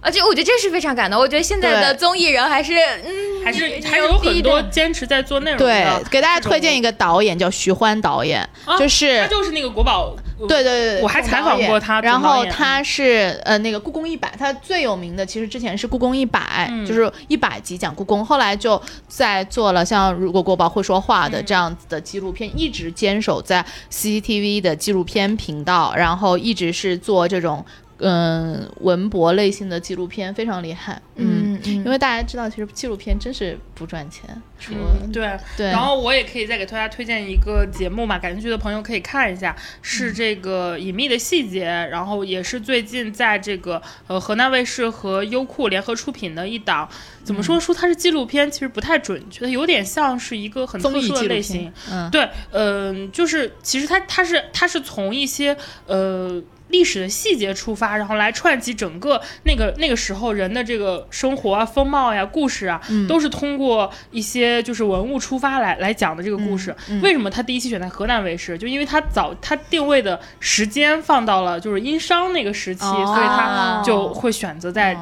[0.05, 1.19] 而且我觉得这是非常感动。
[1.19, 5.59] 我觉得现在的综艺人还是，嗯，还是还有很多坚持在做内容。
[5.59, 8.47] 对，给大家推荐一个导演叫徐欢导演，
[8.79, 10.15] 就是他就是那个国宝。
[10.47, 12.01] 对对对，我还采访过他。
[12.03, 27.65] 然后他是呃那个故宫一百，他最有名的其实之前是故宫一百，就是一百集讲故宫，后来就在做了像如果国宝会说话的这样子的纪录片，一直坚守在 CCTV 的纪录片频道，然后一直是做这种。
[27.99, 34.29] 嗯，文博类型的纪录片非常厉害，嗯，因为大家知道，其实纪录片真是不赚钱，
[34.71, 35.31] 嗯，对。
[35.57, 35.67] 对。
[35.69, 46.89] 然后我也可以再给大家推荐一个节目嘛，感兴趣的朋友可以看一下，是这个隐秘的细节，然后也是最近在这个呃河南卫视和优酷联合出品的一档，
[47.23, 55.57] 怎么说说它是纪录片，其实不太准确，有点像是一个很特殊的类型，嗯，对，嗯，就是其实它它是它是从一些
[55.87, 56.43] 呃。
[56.75, 66.75] 历史的细节出发，然后来串起整个那个那个时候人的这个生活啊、风貌呀、故事啊，都是通过一些就是文物出发来来讲的这个故事。
[67.01, 68.59] 为什么他第一期选在河南卫视？
[68.59, 74.99] 就因为他早他定位的时间放到了就是殷商那个时期，所以他就会选择在。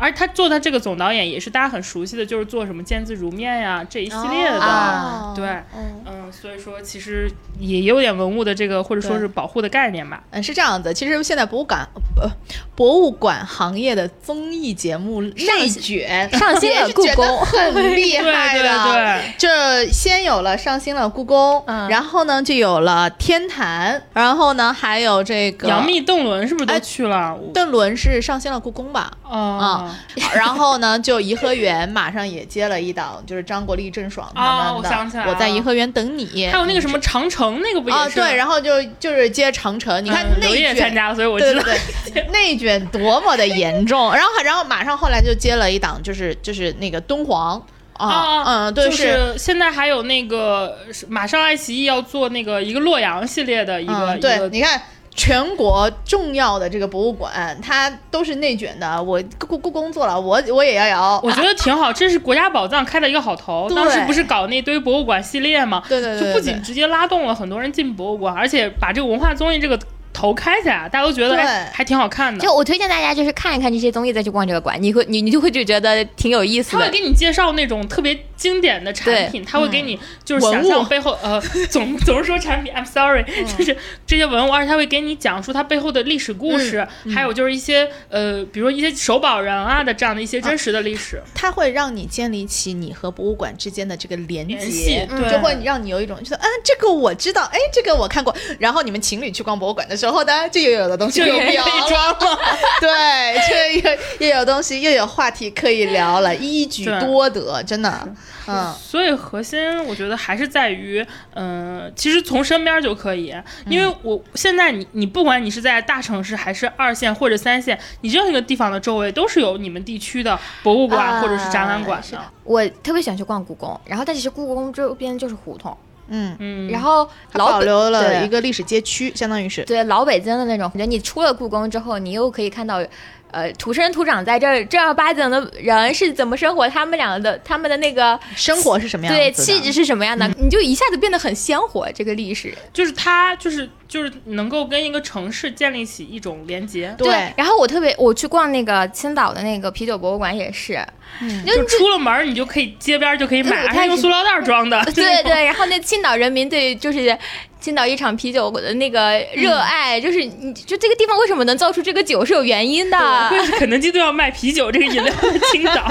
[0.00, 5.46] 而他做的这个总导演也是大家很熟悉的，就是做什么《见字如面》呀这一系列的，对，
[5.76, 10.22] 嗯，所以说其实也有点文物的这个或者说是保护的概念吧。
[10.30, 10.94] 嗯，是这样子。
[10.94, 11.86] 其实现在博物馆
[12.20, 12.30] 呃
[12.74, 18.70] 博物馆行业的综艺节目内卷上新了故宫，很厉害的。
[18.90, 27.38] 对对，就先有了上新了故宫，然后呢就有了天坛，然后呢还有这个杨幂、邓伦是不是都去了？
[27.52, 29.10] 邓伦是上新了故宫吧？
[29.30, 29.96] 啊。
[30.34, 34.90] 然后呢，就颐和园马上也接了一档，就是张国立、郑爽他们的。
[35.26, 36.48] 我在颐和园等你。
[36.50, 38.16] 还有那个什么长城，那个不也是？
[38.20, 40.04] 对，然后就就是接长城。
[40.04, 41.62] 你看内卷参加，所以我知道
[42.32, 44.12] 内卷多么的严重。
[44.12, 47.60] 然后，然后马上后来就接了一档，就是就是那个敦煌
[47.94, 50.78] 啊，嗯，对，是现在还有那个
[51.08, 54.80] 马上爱奇艺要做那个一个洛阳系列的一个一个，你看。
[55.14, 59.02] 全国重要的这个博物馆，它都是内卷的。
[59.02, 61.20] 我故故工作了，我我也要摇。
[61.22, 63.68] 我觉得挺好，这是国家宝藏开的一个好头。
[63.74, 65.82] 当时不是搞那堆博物馆系列吗？
[65.88, 69.78] 对对对，就不仅直接拉动了很多人进博物馆，而且把这个文化综艺这个。
[70.12, 71.36] 头开起来，大家都觉得
[71.72, 72.40] 还挺好看的。
[72.44, 76.78] 就我推荐大家就是看一看这些综艺，再去逛这个馆，你会你你就会就觉得挺有意思的。
[76.78, 83.24] 他会给你介绍那种特别经典的产品，他会给你就是想象背后呃总 总是说产品，I'm sorry，
[83.56, 83.76] 就是
[84.06, 91.22] 这些文物，而且他会给你讲述它背后的历史故事，还有就是一些呃比如说一些手保人啊的这样的一些真实的历史。
[91.34, 99.99] 它会让你建立起你和博物馆之间的这个连接，就会让你有一种觉得啊这个我知道，哎这个我看过，然后你们情侣去逛博物馆的。
[100.00, 102.38] 时候呢，就又有的东西就有可以装了。
[102.80, 108.08] 对，就又又有东西，又有话题可以聊了， 一举多得，真的，
[108.46, 113.34] 嗯，所以核心我觉得还是在于，嗯、其实从身边就可以，
[113.66, 122.18] 因为我现在你你不管你是在大城市还是二线或者三线，你任何一个地方的周围都是有你们地区的博物馆啊或者是展览馆的。
[122.44, 125.76] 我特别喜欢去逛故宫，然后但其实故宫周边就是胡同，
[126.10, 132.84] 嗯，嗯，然后它老保留了一个历史街区，相当于是，对老北京的那种，感觉你出了故宫之后，你又可以看到。
[133.32, 136.68] 呃，土生土长在这儿正儿八经的人是怎么生活？
[136.68, 139.20] 他们俩的他们的那个生活是什么样的？
[139.20, 140.26] 对气质是什么样的？
[140.36, 141.88] 你就一下子变得很鲜活。
[141.92, 150.78] 这个历史，就是他就是就是能够跟一个城市建立起一种连接，对然后我特别，我去逛那个青岛的那个啤酒博物馆也是，
[151.20, 154.80] 嗯就就出了门儿你就可以街边就可以买，对还是用塑料袋装的。
[154.94, 157.18] 对 对，然后那青岛人民对就是
[157.60, 163.28] 青岛一场啤酒的那个热爱，就是你就这个地方为什么能造出这个酒是有原因的。
[163.58, 165.86] 肯德基都要卖啤酒这个 饮料的青岛。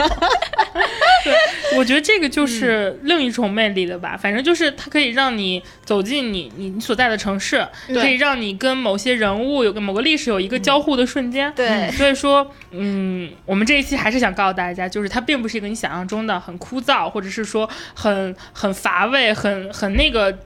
[1.24, 1.34] 对，
[1.78, 4.18] 我觉得这个就是另一种魅力了吧。
[4.20, 11.52] 反正就是它可以让你走进你你你所在的城市，对可以让你跟某些人物有个某个历史有一个交互的瞬间。
[11.56, 20.38] 对所以说，嗯，我们这一期还是想告诉大家，就是它并不是一个你想象中的很枯燥，或者是说很很乏味、很很那个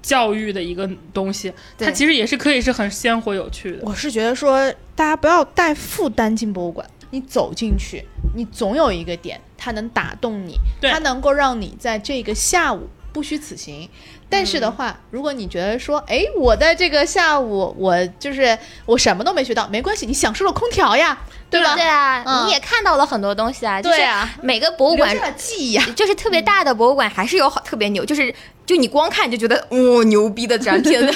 [0.00, 1.52] 教育的一个东西。
[1.78, 3.78] 它其实也是可以是很鲜活有趣的。
[3.82, 6.88] 我是觉得说，大家不要带负担进博物馆。
[7.14, 8.02] 你走进去，
[8.34, 13.86] 你总有一个点，它能打动你，它能够让你在这个下午不虚此行。
[14.32, 21.18] 但是的嗯话，如果你觉得说，哎，我在这个下午，我就是我什么都没学到，没关系，你享受了空调呀，
[21.50, 21.74] 对吧？
[21.74, 23.82] 对啊，嗯你也看到了很多东西啊。
[23.82, 25.84] 就是对啊每个博物馆留下了记忆啊。
[25.94, 28.34] 就是特别大的博物馆，还是有好特别牛，就是
[28.64, 31.12] 就你光看就觉得哦牛逼的展品的。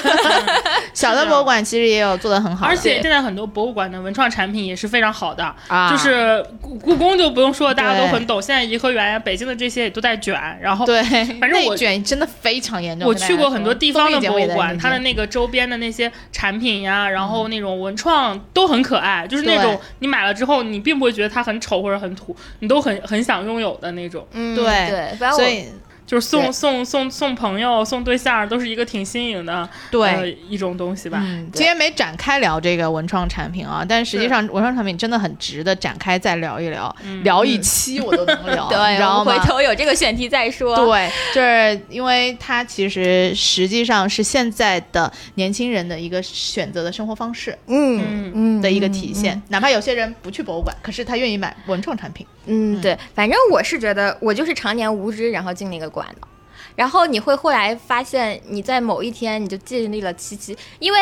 [0.93, 8.41] 小的博物馆其实也有做的很好的，而且现在很多博物馆的文创产品也是非常好的，啊就是故故宫就不用说了，大家都很懂。
[8.41, 11.03] 现在颐和园呀、北京的这些也都在卷，然后对，
[11.39, 13.07] 反正我卷真的非常严重。
[13.07, 24.25] 我去过很多地方的博物馆，它的那个周边的那些产品呀，然后那种文创都很可爱，就是那种你买了之后，你并不会觉得它很丑或者很土，你都很很想拥有的那种。
[24.31, 25.65] 嗯，对对，所以
[26.07, 30.09] 就是送送送送朋友、送对象，都是一个挺新颖的对。
[30.09, 31.19] 呃一种东西吧。
[31.21, 39.33] 嗯，今天没展开聊这个文创产品啊，但实际上文创产品真的很值得展开再聊一聊，聊一期我都能聊， 对，你知道吗？
[39.33, 40.77] 回头有这个选题再说。
[40.77, 49.41] 对，就是因为它其实实际上是现在的年轻人的一个选择的生活方式嗯嗯的一个体现。
[49.49, 52.25] 哪怕有些人不去博物馆，可是他愿意买文创产品。
[52.47, 56.27] 嗯，对，反正我是觉得我就是常年无知，然后进那个馆的。
[56.75, 60.99] 然后你会后来发现，你在某一天你就建立了七七，因为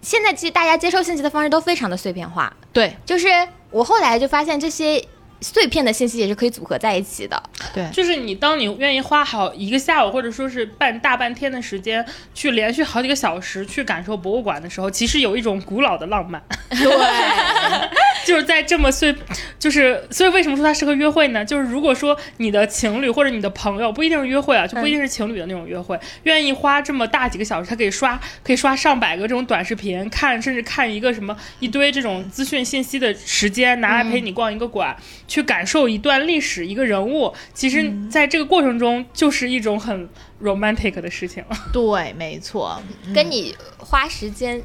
[0.00, 2.96] 现在其实大家接收信息的方式都非常的碎片化，对。
[3.04, 3.28] 就是
[3.70, 5.04] 我后来就发现这些
[5.40, 7.42] 碎片的信息也是可以组合在一起的。
[7.74, 12.04] 对，就是你，当你愿意花好一个下午，或者说是半大半天的时间，
[12.34, 16.42] 去连续好几个小时去感受博物馆的时候，其实有一种古老的浪漫。
[16.68, 17.88] 对，
[18.26, 19.14] 就是在这么碎，
[19.58, 21.44] 就是所以为什么说它适合约会呢？
[21.44, 34.94] 就是如果说你的情侣或者你的朋友不一定是约会啊，就不一定是情侣的那种约会，愿意花这么大几个小时，他可以刷可以刷上百个这种短视频，看甚至看一个什么一堆这种资讯信息的时间，拿来陪你逛一个馆，
[35.28, 40.08] 去感受一段历史一个人物，其实在这个过程中就是一种很
[40.42, 41.56] romantic 的事情了。
[41.72, 42.82] 对，没错，
[43.14, 44.60] 跟你花时间，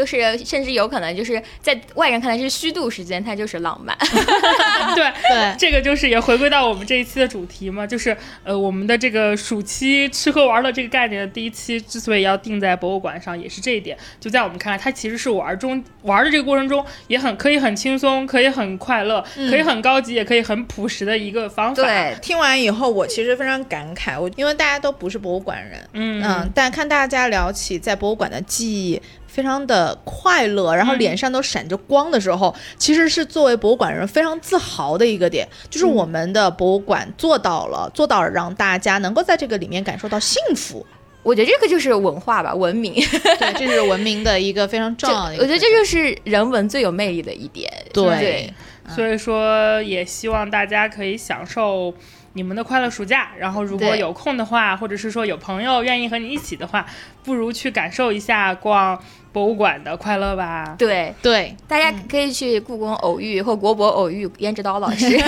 [0.00, 3.94] 就是甚至有可能就是在外人看来是虚度时间，它就是浪漫。
[4.96, 5.10] 对。
[5.28, 13.96] 对，这个就是也回归到我们这一期的主题嘛，就是呃我们的这个暑期吃喝玩乐这个概念的第一期之所以要定在博物馆上，也是这一点。
[14.18, 29.00] 就在我们看来，它其实是玩中玩的这个过程中，也很可以很轻松，可以很快乐，可以很高级，也可以很朴实的一个方法。，对，听完以后，我其实非常感慨，我因为大家都不是博物馆人，嗯嗯，但看大家聊起在博物馆的记忆，
[29.30, 40.84] 非常的快乐，然后嗯脸上都闪着光的时候，其实是作为博物馆人非常自豪的一个点，就是我们的博物馆做到了，做到了让大家能够在这个里面感受到幸福。
[41.22, 42.94] 我觉得这个就是文化吧，文明。
[42.94, 47.70] 对，这是文明的一个非常重要的一个我觉得这就是人文最有魅力的一点。
[47.92, 48.54] 对对
[48.88, 51.94] 所以说也希望大家可以享受。
[52.32, 56.86] 你们的快乐暑假，然后如果有空的话，或者是说有朋友愿意和你一起的话，
[57.24, 58.98] 不如去感受一下逛
[59.32, 60.74] 博物馆的快乐吧。
[60.78, 65.18] 对，对，大家可以去故宫偶遇或国博偶遇胭脂刀老师。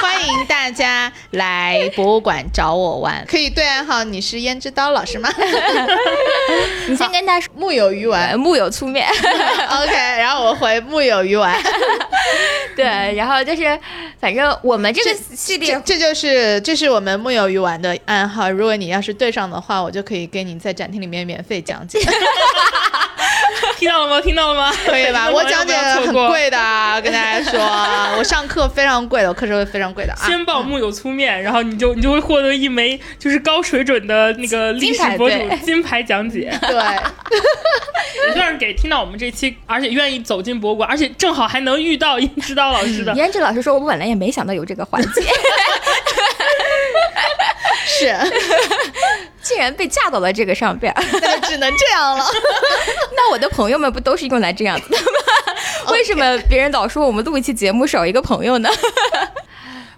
[0.00, 5.28] 欢 欢迎大家来博物馆找我玩，可以对暗号你是胭脂刀老师吗？
[6.88, 9.06] 你先跟他说木有鱼丸，木有粗面。
[9.10, 11.60] OK，然后我回木有鱼丸。
[12.74, 12.84] 对，
[13.16, 13.78] 然后就是
[14.18, 18.50] 反正我们这个系列，这就是这是我们木有鱼丸的暗号。
[18.50, 21.98] 如果你要是对上的话，我就可以给你在展厅里面免费讲解。
[23.76, 24.20] 听到了吗？
[24.20, 24.72] 听到了吗？
[24.86, 25.28] 可以吧？
[25.30, 26.56] 我讲解很贵的，
[27.02, 27.60] 跟大家说，
[28.18, 30.26] 我上课非常贵的，我课程会非常贵的啊。
[30.26, 36.56] 先报木有粗面，然后你就你就会获得一枚就是高水准的那个历史博主金牌讲解。
[36.62, 36.70] 对，
[38.28, 43.12] 也算是给听到我们这期，而且愿意走进博物馆，而且正好还能遇到胭脂刀老师的。
[43.14, 45.22] 胭脂老师说：“我本来也没想到有这个环节。”
[47.86, 48.16] 是，
[49.44, 52.24] 竟然被架到了这个上边， 那就只能这样了。
[53.14, 55.04] 那我的朋友们不都是用来这样子的吗？
[55.92, 58.68] 为什么别人老说我们录一期节目少一个朋友呢？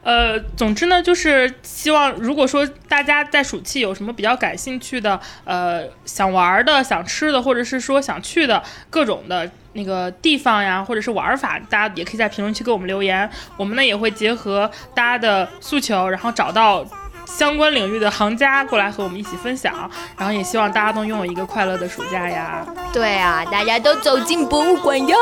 [0.03, 13.29] 呃，总之呢，就是希望如果说大家在暑期有什么比较感兴趣的，呃，想玩的、想吃的，或者是说想去的各种的那个地方呀，或者是玩法，大家也可以在评论区给我们留言。
[13.57, 16.87] 我们呢也会结合大家的诉求，然后找到。
[17.27, 22.65] 相关领域的行家过来和我们一起分享，然后也希望大家都拥有一个快乐的暑假呀。
[22.93, 25.17] 对啊，大家都走进博物馆哟。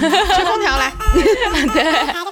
[0.00, 0.92] 吹空调来。
[1.74, 2.28] 对。